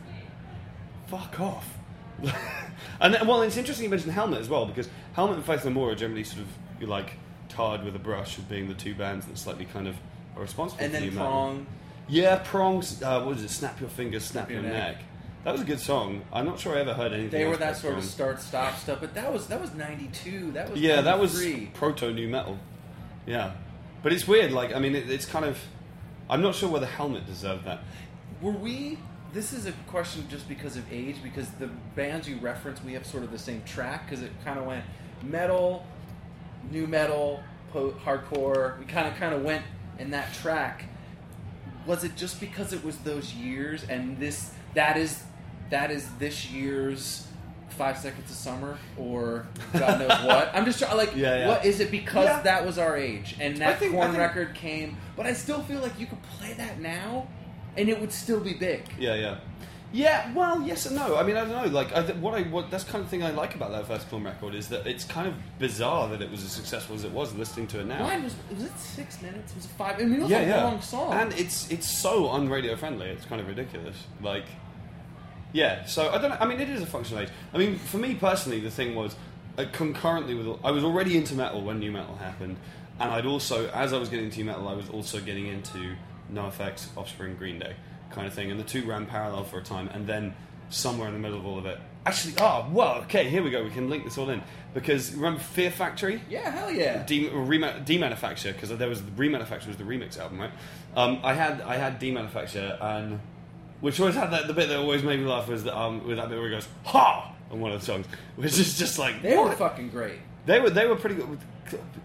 Fuck 1.08 1.39
off. 1.39 1.78
and 3.01 3.13
then- 3.13 3.28
well, 3.28 3.41
it's 3.41 3.58
interesting 3.58 3.84
you 3.84 3.89
mentioned 3.89 4.13
Helmet 4.13 4.39
as 4.39 4.47
well 4.49 4.65
because 4.65 4.89
Helmet 5.13 5.36
and 5.36 5.45
Faith 5.45 5.65
No 5.65 5.71
More 5.71 5.91
are 5.91 5.95
generally 5.95 6.23
sort 6.23 6.41
of 6.41 6.47
you're 6.79 6.89
like 6.89 7.13
tarred 7.49 7.83
with 7.83 7.95
a 7.95 7.99
brush 7.99 8.38
of 8.38 8.49
being 8.49 8.67
the 8.67 8.73
two 8.73 8.95
bands 8.95 9.25
that 9.27 9.38
slightly 9.38 9.65
kind 9.65 9.88
of 9.88 9.95
are 10.35 10.41
responsible 10.41 10.83
And 10.83 10.91
for 10.93 10.99
then 10.99 11.09
new 11.09 11.15
metal. 11.15 11.27
Prong. 11.31 11.65
Yeah, 12.07 12.41
prongs. 12.43 13.01
Uh, 13.01 13.23
what 13.23 13.38
is 13.38 13.43
it? 13.43 13.49
Snap 13.49 13.79
your 13.79 13.89
fingers, 13.89 14.23
snap, 14.23 14.47
Snap 14.47 14.51
your, 14.51 14.61
your 14.61 14.71
neck. 14.71 14.95
neck. 14.97 15.03
That 15.43 15.51
was 15.51 15.61
a 15.61 15.65
good 15.65 15.79
song. 15.79 16.23
I'm 16.33 16.45
not 16.45 16.59
sure 16.59 16.75
I 16.75 16.79
ever 16.81 16.93
heard 16.95 17.13
anything. 17.13 17.29
They 17.29 17.45
were 17.45 17.57
that 17.57 17.77
sort 17.77 17.97
of 17.97 18.03
start 18.03 18.41
stop 18.41 18.77
stuff, 18.77 18.99
but 18.99 19.13
that 19.13 19.31
was 19.31 19.47
that 19.47 19.61
was 19.61 19.73
'92. 19.75 20.51
That 20.53 20.71
was 20.71 20.79
Yeah, 20.79 21.01
that 21.01 21.19
was 21.19 21.35
93. 21.35 21.67
proto 21.73 22.11
new 22.13 22.27
metal. 22.27 22.57
Yeah, 23.27 23.51
but 24.01 24.11
it's 24.11 24.27
weird. 24.27 24.51
Like, 24.51 24.73
I 24.75 24.79
mean, 24.79 24.95
it, 24.95 25.09
it's 25.09 25.25
kind 25.27 25.45
of. 25.45 25.59
I'm 26.31 26.41
not 26.41 26.55
sure 26.55 26.67
whether 26.69 26.88
Helmet 26.88 27.27
deserved 27.27 27.65
that. 27.65 27.81
Were 28.41 28.51
we? 28.51 28.97
This 29.33 29.53
is 29.53 29.67
a 29.67 29.71
question 29.88 30.25
just 30.29 30.47
because 30.49 30.77
of 30.77 30.91
age, 30.91 31.17
because 31.21 31.49
the 31.51 31.67
bands 31.95 32.27
you 32.27 32.38
reference, 32.38 32.83
we 32.83 32.93
have 32.93 33.05
sort 33.05 33.23
of 33.23 33.31
the 33.31 33.38
same 33.38 33.61
track, 33.65 34.05
because 34.09 34.23
it 34.23 34.31
kind 34.45 34.57
of 34.57 34.65
went 34.65 34.83
metal, 35.21 35.85
new 36.71 36.88
metal, 36.88 37.43
po- 37.71 37.95
hardcore. 38.04 38.78
We 38.80 38.86
kind 38.86 39.08
of 39.08 39.15
kind 39.15 39.34
of 39.34 39.43
went 39.43 39.63
in 39.99 40.12
that 40.12 40.34
track. 40.34 40.86
Was 41.86 42.04
it 42.04 42.15
just 42.15 42.39
because 42.39 42.73
it 42.73 42.84
was 42.84 42.97
those 42.99 43.34
years, 43.34 43.84
and 43.84 44.17
this 44.19 44.51
that 44.73 44.97
is 44.97 45.23
that 45.69 45.91
is 45.91 46.08
this 46.19 46.49
year's 46.51 47.28
Five 47.69 47.97
Seconds 47.97 48.30
of 48.30 48.36
Summer, 48.38 48.78
or 48.97 49.45
God 49.73 49.99
knows 49.99 50.10
what? 50.25 50.49
I'm 50.54 50.65
just 50.65 50.80
trying. 50.80 50.95
Like, 50.97 51.15
Yeah, 51.15 51.38
yeah. 51.39 51.47
what 51.49 51.65
is 51.65 51.80
it 51.80 51.91
because 51.91 52.25
Yeah. 52.25 52.41
that 52.41 52.65
was 52.65 52.78
our 52.78 52.95
age, 52.97 53.36
and 53.39 53.58
that 53.58 53.80
think- 53.80 53.93
I 53.93 53.97
Korn 53.97 54.08
think- 54.12 54.19
record 54.19 54.56
came? 54.56 54.97
But 55.17 55.25
I 55.25 55.34
still 55.34 55.62
feel 55.63 55.80
like 55.82 55.99
you 55.99 56.06
could 56.08 56.21
play 56.23 56.54
that 56.54 56.80
now, 56.80 57.28
and 57.78 57.88
it 57.89 57.99
would 57.99 58.12
still 58.12 58.39
be 58.39 58.54
big. 58.54 58.84
Yeah, 58.99 59.15
yeah. 59.15 59.38
Yeah, 59.95 60.34
well, 60.34 60.62
yes 60.62 60.86
and 60.86 60.97
no. 60.97 61.15
I 61.15 61.23
mean, 61.23 61.38
I 61.38 61.45
don't 61.45 61.51
know. 61.51 61.71
Like, 61.71 61.93
I, 61.93 62.01
what 62.15 62.34
I 62.34 62.41
what 62.41 62.69
that's 62.69 62.84
kind 62.84 63.01
of 63.01 63.10
thing 63.10 63.23
I 63.23 63.31
like 63.31 63.55
about 63.55 63.71
that 63.71 63.88
first 63.88 64.08
film 64.08 64.25
record 64.25 64.53
is 64.53 64.67
that 64.67 64.86
it's 64.86 65.05
kind 65.05 65.25
of 65.25 65.36
bizarre 65.58 66.10
that 66.10 66.21
it 66.21 66.29
was 66.29 66.43
as 66.43 66.51
successful 66.51 66.97
as 66.97 67.05
it 67.05 67.12
was. 67.12 67.34
Listening 67.34 67.65
to 67.67 67.79
it 67.79 67.86
now, 67.86 68.03
Mine 68.03 68.23
was 68.25 68.36
was 68.53 68.65
it 68.65 68.77
six 68.77 69.21
minutes? 69.21 69.55
Was 69.55 69.63
it 69.63 69.69
five? 69.69 69.97
I 69.97 70.03
mean, 70.03 70.15
it 70.15 70.21
was 70.23 70.29
yeah, 70.29 70.39
a 70.39 70.47
yeah. 70.47 70.63
long 70.65 70.81
song. 70.81 71.13
and 71.13 71.31
it's 71.39 71.71
it's 71.71 71.88
so 71.88 72.25
unradio 72.25 72.77
friendly. 72.77 73.08
It's 73.08 73.23
kind 73.23 73.39
of 73.39 73.47
ridiculous. 73.47 73.95
Like, 74.21 74.43
yeah. 75.53 75.86
So 75.86 76.10
I 76.10 76.17
don't. 76.17 76.31
know. 76.31 76.38
I 76.41 76.45
mean, 76.45 76.60
it 76.60 76.69
is 76.69 76.81
a 76.81 76.86
functional 76.86 77.23
age. 77.23 77.29
I 77.53 77.58
mean, 77.58 77.77
for 77.77 77.97
me 77.97 78.15
personally, 78.15 78.60
the 78.60 78.71
thing 78.71 78.95
was 78.95 79.15
uh, 79.58 79.63
concurrently 79.71 80.36
with 80.36 80.60
I 80.65 80.71
was 80.71 80.84
already 80.84 81.15
into 81.15 81.36
metal 81.36 81.62
when 81.62 81.79
new 81.79 81.93
metal 81.93 82.17
happened, 82.17 82.58
and 82.99 83.12
I'd 83.13 83.25
also, 83.25 83.69
as 83.69 83.93
I 83.93 83.97
was 83.97 84.10
getting 84.10 84.25
into 84.25 84.43
metal, 84.43 84.67
I 84.67 84.73
was 84.73 84.89
also 84.89 85.21
getting 85.21 85.47
into 85.47 85.95
NOFX, 86.34 86.88
Offspring, 86.97 87.38
Green 87.38 87.60
Day, 87.60 87.75
kind 88.11 88.27
of 88.27 88.33
thing, 88.33 88.51
and 88.51 88.59
the 88.59 88.63
two 88.63 88.83
ran 88.85 89.05
parallel 89.05 89.43
for 89.43 89.59
a 89.59 89.63
time, 89.63 89.87
and 89.93 90.05
then 90.07 90.33
somewhere 90.69 91.07
in 91.07 91.13
the 91.13 91.19
middle 91.19 91.37
of 91.39 91.45
all 91.45 91.57
of 91.57 91.65
it. 91.65 91.79
Actually, 92.07 92.35
oh, 92.39 92.67
well, 92.71 92.95
okay, 93.03 93.27
here 93.29 93.41
we 93.41 93.49
go. 93.49 93.63
We 93.63 93.71
can 93.71 93.89
link 93.89 94.03
this 94.03 94.17
all 94.17 94.29
in 94.29 94.41
because 94.75 95.13
remember 95.15 95.39
Fear 95.39 95.71
Factory? 95.71 96.21
yeah, 96.29 96.51
hell 96.51 96.69
yeah. 96.71 97.03
De- 97.03 97.29
rema- 97.29 97.81
demanufacture 97.83 98.53
because 98.53 98.69
there 98.77 98.87
was 98.89 99.01
the 99.03 99.09
remanufacture 99.11 99.67
was 99.67 99.77
the 99.77 99.83
remix 99.83 100.19
album, 100.19 100.39
right? 100.39 100.51
Um, 100.95 101.19
I 101.23 101.33
had 101.33 101.61
I 101.61 101.77
had 101.77 101.99
demanufacture 101.99 102.77
and 102.83 103.19
which 103.81 103.99
always 103.99 104.13
had 104.15 104.31
that 104.31 104.45
the 104.47 104.53
bit 104.53 104.69
that 104.69 104.77
always 104.77 105.01
made 105.03 105.19
me 105.19 105.25
laugh 105.25 105.47
was 105.47 105.63
that 105.63 105.75
um, 105.75 106.05
with 106.07 106.17
that 106.17 106.29
bit 106.29 106.37
where 106.37 106.47
he 106.49 106.53
goes 106.53 106.67
ha 106.83 107.33
on 107.51 107.59
one 107.59 107.71
of 107.71 107.79
the 107.79 107.85
songs, 107.85 108.05
which 108.35 108.57
is 108.59 108.77
just 108.77 108.99
like 108.99 109.23
they 109.23 109.35
were 109.35 109.51
fucking 109.53 109.89
great. 109.89 110.19
they 110.45 110.59
were 110.59 110.69
they 110.69 110.85
were 110.85 110.95
pretty 110.95 111.15
good. 111.15 111.39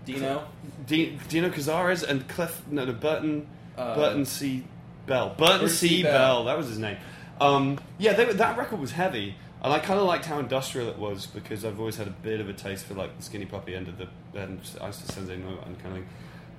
Dino, 0.06 0.46
D- 0.86 1.18
Dino 1.28 1.50
Cazares 1.50 2.02
and 2.02 2.26
Cliff 2.26 2.62
no, 2.70 2.86
no 2.86 2.92
Burton 2.94 3.46
Uh, 3.76 3.94
Burton 3.94 4.24
C 4.24 4.64
Bell 5.10 5.34
Burton 5.36 5.68
C. 5.68 6.02
Bell. 6.02 6.12
Bell. 6.12 6.44
that 6.44 6.56
was 6.56 6.68
his 6.68 6.78
name. 6.78 6.96
Um, 7.40 7.78
yeah, 7.98 8.12
they 8.12 8.24
that 8.32 8.56
record 8.56 8.80
was 8.80 8.92
heavy, 8.92 9.34
and 9.62 9.72
I 9.72 9.78
kind 9.80 9.98
of 9.98 10.06
liked 10.06 10.24
how 10.24 10.38
industrial 10.38 10.88
it 10.88 10.98
was 10.98 11.26
because 11.26 11.64
I've 11.64 11.80
always 11.80 11.96
had 11.96 12.06
a 12.06 12.10
bit 12.12 12.40
of 12.40 12.48
a 12.48 12.52
taste 12.52 12.86
for 12.86 12.94
like 12.94 13.16
the 13.16 13.22
Skinny 13.22 13.46
Puppy 13.46 13.74
end 13.74 13.88
of 13.88 13.98
the 13.98 14.08
and 14.40 14.60
Ice 14.80 14.98
to 15.02 15.12
Sensei 15.12 15.36
No 15.36 15.48
and 15.66 15.76
kind 15.82 15.88
of 15.88 15.92
thing. 15.94 16.06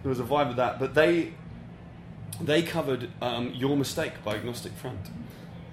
There 0.03 0.09
was 0.09 0.19
a 0.19 0.23
vibe 0.23 0.49
of 0.49 0.57
that, 0.57 0.79
but 0.79 0.93
they 0.93 1.33
they 2.41 2.61
covered 2.61 3.09
um, 3.21 3.53
"Your 3.53 3.77
Mistake" 3.77 4.13
by 4.25 4.35
Agnostic 4.35 4.73
Front, 4.73 5.09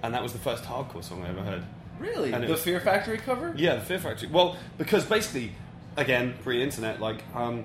and 0.03 0.14
that 0.14 0.23
was 0.23 0.33
the 0.33 0.38
first 0.38 0.64
hardcore 0.64 1.03
song 1.03 1.25
I 1.25 1.31
ever 1.31 1.43
heard. 1.43 1.64
Really? 1.99 2.33
And 2.33 2.45
the 2.45 2.49
was- 2.49 2.62
Fear 2.62 2.81
Factory 2.81 3.19
cover? 3.19 3.53
Yeah, 3.57 3.75
the 3.75 3.81
Fear 3.81 3.99
Factory. 3.99 4.29
Well, 4.29 4.57
because 4.77 5.05
basically, 5.05 5.53
again, 5.97 6.35
pre-internet, 6.45 7.01
like 7.01 7.25
um, 7.35 7.64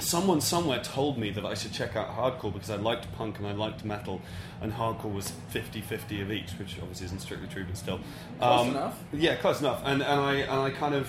someone 0.00 0.40
somewhere 0.40 0.80
told 0.82 1.18
me 1.18 1.30
that 1.30 1.44
I 1.44 1.54
should 1.54 1.72
check 1.72 1.96
out 1.96 2.08
hardcore 2.16 2.52
because 2.52 2.70
I 2.70 2.76
liked 2.76 3.10
punk 3.16 3.38
and 3.38 3.46
I 3.46 3.52
liked 3.52 3.84
metal, 3.84 4.20
and 4.60 4.72
hardcore 4.72 5.12
was 5.12 5.32
50-50 5.52 6.22
of 6.22 6.32
each, 6.32 6.52
which 6.52 6.76
obviously 6.80 7.06
isn't 7.06 7.20
strictly 7.20 7.48
true, 7.48 7.64
but 7.64 7.76
still. 7.76 8.00
Close 8.38 8.60
Um, 8.62 8.68
enough. 8.70 8.98
Yeah, 9.12 9.36
close 9.36 9.60
enough. 9.60 9.82
And 9.84 10.02
and 10.02 10.20
I 10.20 10.34
and 10.36 10.60
I 10.60 10.70
kind 10.70 10.94
of. 10.94 11.08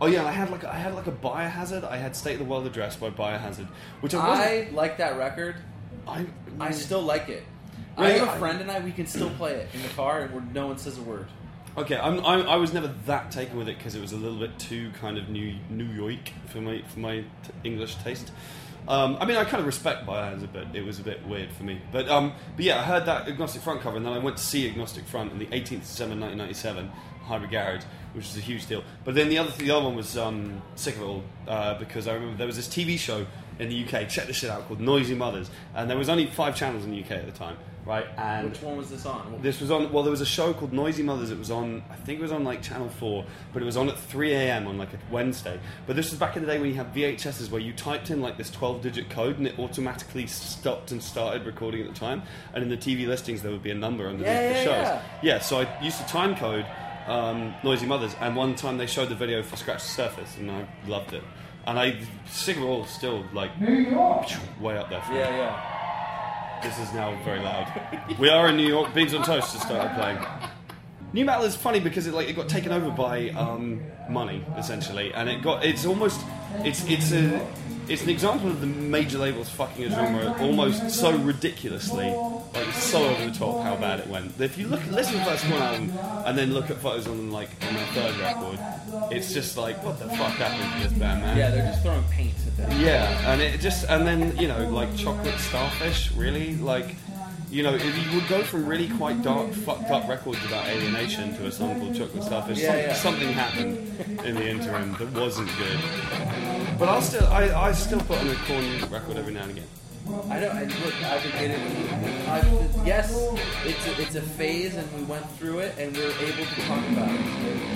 Oh 0.00 0.06
yeah, 0.06 0.24
I 0.24 0.30
had 0.30 0.50
like 0.50 0.64
I 0.64 0.76
had 0.76 0.94
like 0.94 1.06
a 1.08 1.12
Biohazard. 1.12 1.84
I 1.84 1.96
had 1.96 2.14
State 2.14 2.34
of 2.34 2.38
the 2.40 2.44
World 2.44 2.66
Address 2.66 2.96
by 2.96 3.10
Biohazard, 3.10 3.66
which 4.00 4.14
I 4.14 4.28
wasn't. 4.28 4.48
I 4.48 4.68
like 4.72 4.98
that 4.98 5.16
record. 5.18 5.56
I, 6.06 6.26
I 6.60 6.70
still 6.70 7.02
like 7.02 7.28
it. 7.28 7.42
I 7.96 8.10
have 8.10 8.28
a 8.28 8.38
friend 8.38 8.60
and 8.60 8.70
I. 8.70 8.78
We 8.80 8.92
can 8.92 9.06
still 9.06 9.30
play 9.30 9.54
it 9.54 9.68
in 9.74 9.82
the 9.82 9.88
car, 9.88 10.20
and 10.20 10.54
no 10.54 10.68
one 10.68 10.78
says 10.78 10.98
a 10.98 11.02
word. 11.02 11.26
Okay, 11.76 11.96
I'm, 11.96 12.24
I'm, 12.24 12.48
I 12.48 12.56
was 12.56 12.72
never 12.72 12.88
that 13.06 13.30
taken 13.30 13.56
with 13.56 13.68
it 13.68 13.78
because 13.78 13.94
it 13.94 14.00
was 14.00 14.12
a 14.12 14.16
little 14.16 14.38
bit 14.38 14.58
too 14.58 14.90
kind 15.00 15.16
of 15.16 15.28
New 15.28 15.54
New 15.70 15.84
York 15.84 16.32
for 16.46 16.58
my 16.60 16.82
for 16.88 16.98
my 16.98 17.20
t- 17.20 17.26
English 17.62 17.96
taste. 17.96 18.32
Um, 18.88 19.18
I 19.20 19.26
mean, 19.26 19.36
I 19.36 19.44
kind 19.44 19.60
of 19.60 19.66
respect 19.66 20.06
Biohazard, 20.06 20.48
but 20.52 20.74
it 20.74 20.82
was 20.82 20.98
a 20.98 21.02
bit 21.02 21.24
weird 21.26 21.52
for 21.52 21.62
me. 21.62 21.80
But 21.92 22.08
um, 22.08 22.32
but 22.56 22.64
yeah, 22.64 22.80
I 22.80 22.82
heard 22.82 23.04
that 23.06 23.28
Agnostic 23.28 23.62
Front 23.62 23.82
cover, 23.82 23.98
and 23.98 24.06
then 24.06 24.12
I 24.14 24.18
went 24.18 24.38
to 24.38 24.42
see 24.42 24.68
Agnostic 24.68 25.04
Front 25.04 25.30
on 25.30 25.38
the 25.38 25.46
18th 25.46 25.72
of 25.72 25.80
December 25.82 26.16
1997, 26.16 26.90
Highbury 27.24 27.50
Garage, 27.50 27.84
which 28.14 28.24
was 28.24 28.36
a 28.38 28.40
huge 28.40 28.66
deal. 28.66 28.82
But 29.04 29.14
then 29.14 29.28
the 29.28 29.38
other 29.38 29.50
the 29.52 29.70
other 29.70 29.84
one 29.84 29.94
was 29.94 30.16
um, 30.16 30.62
Sick 30.74 30.96
of 30.96 31.02
It 31.02 31.04
All 31.04 31.22
uh, 31.46 31.78
because 31.78 32.08
I 32.08 32.14
remember 32.14 32.38
there 32.38 32.46
was 32.46 32.56
this 32.56 32.68
TV 32.68 32.98
show 32.98 33.26
in 33.58 33.68
the 33.68 33.84
UK. 33.84 34.08
Check 34.08 34.26
this 34.26 34.36
shit 34.36 34.48
out 34.48 34.66
called 34.66 34.80
Noisy 34.80 35.14
Mothers, 35.14 35.50
and 35.74 35.90
there 35.90 35.98
was 35.98 36.08
only 36.08 36.26
five 36.26 36.56
channels 36.56 36.84
in 36.84 36.90
the 36.90 37.04
UK 37.04 37.10
at 37.10 37.26
the 37.26 37.32
time, 37.32 37.58
right? 37.88 38.06
And 38.18 38.50
Which 38.50 38.62
one 38.62 38.76
was 38.76 38.90
this 38.90 39.04
on? 39.06 39.40
this 39.42 39.60
was 39.60 39.70
on. 39.72 39.90
Well, 39.92 40.04
there 40.04 40.10
was 40.12 40.20
a 40.20 40.26
show 40.26 40.52
called 40.52 40.72
Noisy 40.72 41.02
Mothers. 41.02 41.30
It 41.32 41.38
was 41.38 41.50
on. 41.50 41.82
I 41.90 41.96
think 41.96 42.20
it 42.20 42.22
was 42.22 42.30
on 42.30 42.44
like 42.44 42.62
Channel 42.62 42.88
Four, 42.90 43.24
but 43.52 43.62
it 43.62 43.64
was 43.64 43.76
on 43.76 43.88
at 43.88 43.98
3 43.98 44.32
a.m. 44.34 44.66
on 44.68 44.76
like 44.78 44.92
a 44.92 44.98
Wednesday. 45.10 45.58
But 45.86 45.96
this 45.96 46.10
was 46.10 46.20
back 46.20 46.36
in 46.36 46.42
the 46.44 46.48
day 46.48 46.58
when 46.60 46.68
you 46.68 46.76
had 46.76 46.94
VHSs 46.94 47.50
where 47.50 47.60
you 47.60 47.72
typed 47.72 48.10
in 48.10 48.20
like 48.20 48.36
this 48.36 48.50
12-digit 48.50 49.08
code 49.10 49.38
and 49.38 49.46
it 49.46 49.58
automatically 49.58 50.26
stopped 50.28 50.92
and 50.92 51.02
started 51.02 51.46
recording 51.46 51.80
at 51.82 51.88
the 51.88 51.98
time. 51.98 52.22
And 52.54 52.62
in 52.62 52.68
the 52.68 52.76
TV 52.76 53.06
listings 53.08 53.42
there 53.42 53.50
would 53.50 53.62
be 53.62 53.70
a 53.70 53.74
number 53.74 54.04
underneath 54.06 54.26
Yeah, 54.26 54.48
the 54.48 54.54
yeah, 54.54 54.64
shows. 55.00 55.02
yeah. 55.22 55.38
so 55.40 55.60
I 55.62 55.82
used 55.82 55.96
to 55.98 56.06
time 56.06 56.36
code 56.36 56.66
um, 57.06 57.54
Noisy 57.64 57.86
Mothers, 57.86 58.14
and 58.20 58.36
one 58.36 58.54
time 58.54 58.76
they 58.76 58.86
showed 58.86 59.08
the 59.08 59.14
video 59.14 59.42
for 59.42 59.56
Scratch 59.56 59.82
the 59.82 59.88
Surface, 59.88 60.36
and 60.36 60.50
I 60.50 60.68
loved 60.86 61.14
it. 61.14 61.22
And 61.66 61.78
I, 61.78 61.98
Sick 62.28 62.56
of 62.58 62.62
It 62.62 62.66
All, 62.66 62.84
still 62.84 63.24
like 63.32 63.50
way 63.58 64.76
up 64.76 64.90
there. 64.90 65.00
For 65.02 65.12
me. 65.12 65.18
Yeah, 65.18 65.36
yeah. 65.36 65.74
This 66.62 66.78
is 66.80 66.92
now 66.92 67.16
very 67.24 67.40
loud. 67.40 67.72
we 68.18 68.28
are 68.28 68.48
in 68.48 68.56
New 68.56 68.66
York. 68.66 68.92
Beans 68.92 69.14
on 69.14 69.22
Toast 69.24 69.52
just 69.52 69.64
started 69.66 69.94
playing. 69.94 70.18
New 71.12 71.24
metal 71.24 71.44
is 71.44 71.54
funny 71.54 71.80
because 71.80 72.06
it 72.06 72.14
like 72.14 72.28
it 72.28 72.34
got 72.34 72.48
taken 72.48 72.72
over 72.72 72.90
by 72.90 73.30
um, 73.30 73.80
money 74.10 74.44
essentially, 74.56 75.12
and 75.14 75.28
it 75.28 75.42
got 75.42 75.64
it's 75.64 75.86
almost 75.86 76.20
it's 76.58 76.84
it's 76.88 77.12
a 77.12 77.46
it's 77.88 78.02
an 78.02 78.10
example 78.10 78.50
of 78.50 78.60
the 78.60 78.66
major 78.66 79.18
labels 79.18 79.48
fucking 79.48 79.84
a 79.86 79.90
genre 79.90 80.36
almost 80.40 80.90
so 80.90 81.16
ridiculously 81.16 82.08
like 82.54 82.72
so 82.72 83.04
over 83.08 83.24
the 83.26 83.30
top 83.38 83.62
how 83.62 83.76
bad 83.76 84.00
it 84.00 84.06
went. 84.08 84.40
If 84.40 84.56
you 84.58 84.66
look 84.68 84.84
listen 84.90 85.12
to 85.14 85.18
the 85.20 85.24
first 85.24 85.44
one 85.50 85.62
album 85.62 85.92
and 86.26 86.36
then 86.38 86.52
look 86.54 86.70
at 86.70 86.76
photos 86.78 87.06
on 87.06 87.30
like 87.30 87.50
on 87.66 87.74
their 87.74 87.86
third 87.88 88.16
record, 88.18 88.58
it's 89.12 89.32
just 89.32 89.56
like 89.56 89.82
what 89.84 89.98
the 89.98 90.06
fuck 90.08 90.32
happened 90.32 90.82
to 90.82 90.88
this 90.88 90.98
band, 90.98 91.22
man? 91.22 91.36
Yeah, 91.36 91.50
they're 91.50 91.70
just 91.70 91.82
throwing 91.82 92.04
paint 92.04 92.34
at 92.46 92.56
them. 92.56 92.80
Yeah, 92.80 93.30
and 93.32 93.40
it 93.40 93.60
just 93.60 93.84
and 93.88 94.06
then 94.06 94.36
you 94.36 94.48
know 94.48 94.68
like 94.70 94.94
chocolate 94.96 95.38
starfish, 95.38 96.12
really 96.12 96.56
like. 96.56 96.94
You 97.50 97.62
know, 97.62 97.72
if 97.74 97.82
you 97.82 98.14
would 98.14 98.28
go 98.28 98.42
from 98.42 98.66
really 98.66 98.90
quite 98.98 99.22
dark, 99.22 99.50
fucked 99.54 99.90
up 99.90 100.06
records 100.06 100.44
about 100.44 100.66
alienation 100.66 101.34
to 101.38 101.46
a 101.46 101.50
song 101.50 101.80
called 101.80 101.94
Chocolate 101.96 102.22
Starfish, 102.22 102.58
Yeah, 102.58 102.68
some- 102.72 102.78
yeah. 102.78 102.94
something 102.94 103.28
happened 103.32 104.20
in 104.22 104.34
the 104.34 104.46
interim 104.46 104.94
that 104.98 105.10
wasn't 105.18 105.48
good. 105.56 105.78
But 106.78 106.90
I'll 106.90 107.00
still, 107.00 107.26
I, 107.28 107.48
I 107.68 107.72
still 107.72 108.00
put 108.00 108.18
on 108.18 108.28
a 108.28 108.34
Korn 108.34 108.90
record 108.90 109.16
every 109.16 109.32
now 109.32 109.44
and 109.44 109.52
again. 109.52 109.64
I 110.30 110.40
know. 110.40 110.50
And 110.50 110.72
look, 110.84 110.94
I've 111.04 111.22
been 111.22 111.32
getting. 111.32 111.60
I've, 112.28 112.86
yes, 112.86 113.12
it's 113.64 113.86
a, 113.86 114.02
it's 114.02 114.14
a 114.14 114.22
phase, 114.22 114.74
and 114.74 114.90
we 114.94 115.02
went 115.04 115.28
through 115.32 115.58
it, 115.60 115.74
and 115.78 115.94
we 115.96 116.02
were 116.02 116.12
able 116.12 116.44
to 116.46 116.60
talk 116.62 116.88
about 116.90 117.10
it. 117.10 117.20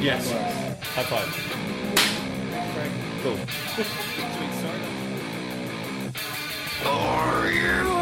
Yes. 0.01 0.31
Nonetheless. 0.31 0.85
High 0.89 1.05
five. 1.05 1.29
Cool. 3.23 3.39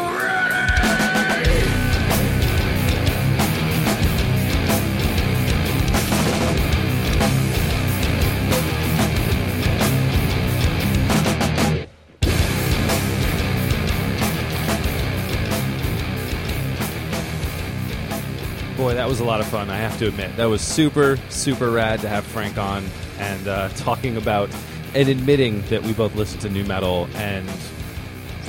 Boy, 18.91 18.95
that 18.95 19.07
was 19.07 19.21
a 19.21 19.23
lot 19.23 19.39
of 19.39 19.47
fun. 19.47 19.69
I 19.69 19.77
have 19.77 19.97
to 19.99 20.07
admit, 20.09 20.35
that 20.35 20.47
was 20.47 20.59
super, 20.59 21.17
super 21.29 21.71
rad 21.71 22.01
to 22.01 22.09
have 22.09 22.25
Frank 22.25 22.57
on 22.57 22.85
and 23.19 23.47
uh, 23.47 23.69
talking 23.69 24.17
about 24.17 24.49
and 24.93 25.07
admitting 25.07 25.61
that 25.69 25.81
we 25.81 25.93
both 25.93 26.13
listen 26.13 26.41
to 26.41 26.49
new 26.49 26.65
metal 26.65 27.07
and 27.15 27.49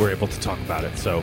we're 0.00 0.10
able 0.10 0.26
to 0.26 0.40
talk 0.40 0.58
about 0.62 0.82
it. 0.82 0.98
So, 0.98 1.22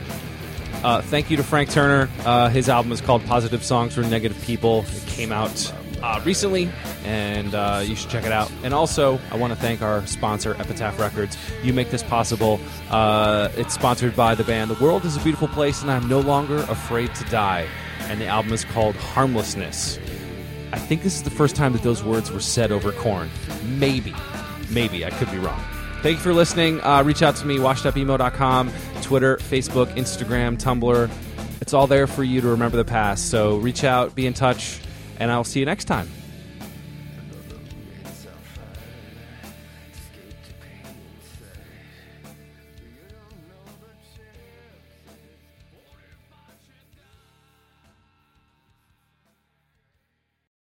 uh, 0.82 1.02
thank 1.02 1.30
you 1.30 1.36
to 1.36 1.42
Frank 1.42 1.68
Turner. 1.68 2.08
Uh, 2.24 2.48
his 2.48 2.70
album 2.70 2.92
is 2.92 3.02
called 3.02 3.22
Positive 3.26 3.62
Songs 3.62 3.94
for 3.94 4.00
Negative 4.00 4.40
People. 4.42 4.86
It 4.88 5.06
came 5.08 5.32
out 5.32 5.70
uh, 6.02 6.22
recently, 6.24 6.70
and 7.04 7.54
uh, 7.54 7.82
you 7.84 7.96
should 7.96 8.08
check 8.08 8.24
it 8.24 8.32
out. 8.32 8.50
And 8.64 8.72
also, 8.72 9.20
I 9.30 9.36
want 9.36 9.52
to 9.52 9.58
thank 9.58 9.82
our 9.82 10.06
sponsor, 10.06 10.56
Epitaph 10.58 10.98
Records. 10.98 11.36
You 11.62 11.74
make 11.74 11.90
this 11.90 12.02
possible. 12.02 12.58
Uh, 12.88 13.50
it's 13.58 13.74
sponsored 13.74 14.16
by 14.16 14.34
the 14.34 14.44
band 14.44 14.70
The 14.70 14.82
World 14.82 15.04
is 15.04 15.18
a 15.18 15.20
Beautiful 15.20 15.48
Place, 15.48 15.82
and 15.82 15.90
I'm 15.90 16.08
no 16.08 16.20
longer 16.20 16.56
afraid 16.70 17.14
to 17.16 17.24
die. 17.24 17.68
And 18.10 18.20
the 18.20 18.26
album 18.26 18.52
is 18.52 18.64
called 18.64 18.96
Harmlessness. 18.96 20.00
I 20.72 20.78
think 20.80 21.04
this 21.04 21.14
is 21.14 21.22
the 21.22 21.30
first 21.30 21.54
time 21.54 21.72
that 21.74 21.82
those 21.82 22.02
words 22.02 22.32
were 22.32 22.40
said 22.40 22.72
over 22.72 22.90
corn. 22.90 23.30
Maybe. 23.64 24.12
Maybe. 24.68 25.04
I 25.04 25.10
could 25.10 25.30
be 25.30 25.38
wrong. 25.38 25.62
Thank 26.02 26.16
you 26.16 26.22
for 26.22 26.34
listening. 26.34 26.80
Uh, 26.82 27.04
reach 27.04 27.22
out 27.22 27.36
to 27.36 27.46
me, 27.46 27.58
washedupemo.com, 27.58 28.72
Twitter, 29.02 29.36
Facebook, 29.36 29.94
Instagram, 29.94 30.60
Tumblr. 30.60 31.08
It's 31.60 31.72
all 31.72 31.86
there 31.86 32.08
for 32.08 32.24
you 32.24 32.40
to 32.40 32.48
remember 32.48 32.76
the 32.76 32.84
past. 32.84 33.30
So 33.30 33.58
reach 33.58 33.84
out, 33.84 34.16
be 34.16 34.26
in 34.26 34.34
touch, 34.34 34.80
and 35.20 35.30
I'll 35.30 35.44
see 35.44 35.60
you 35.60 35.66
next 35.66 35.84
time. 35.84 36.08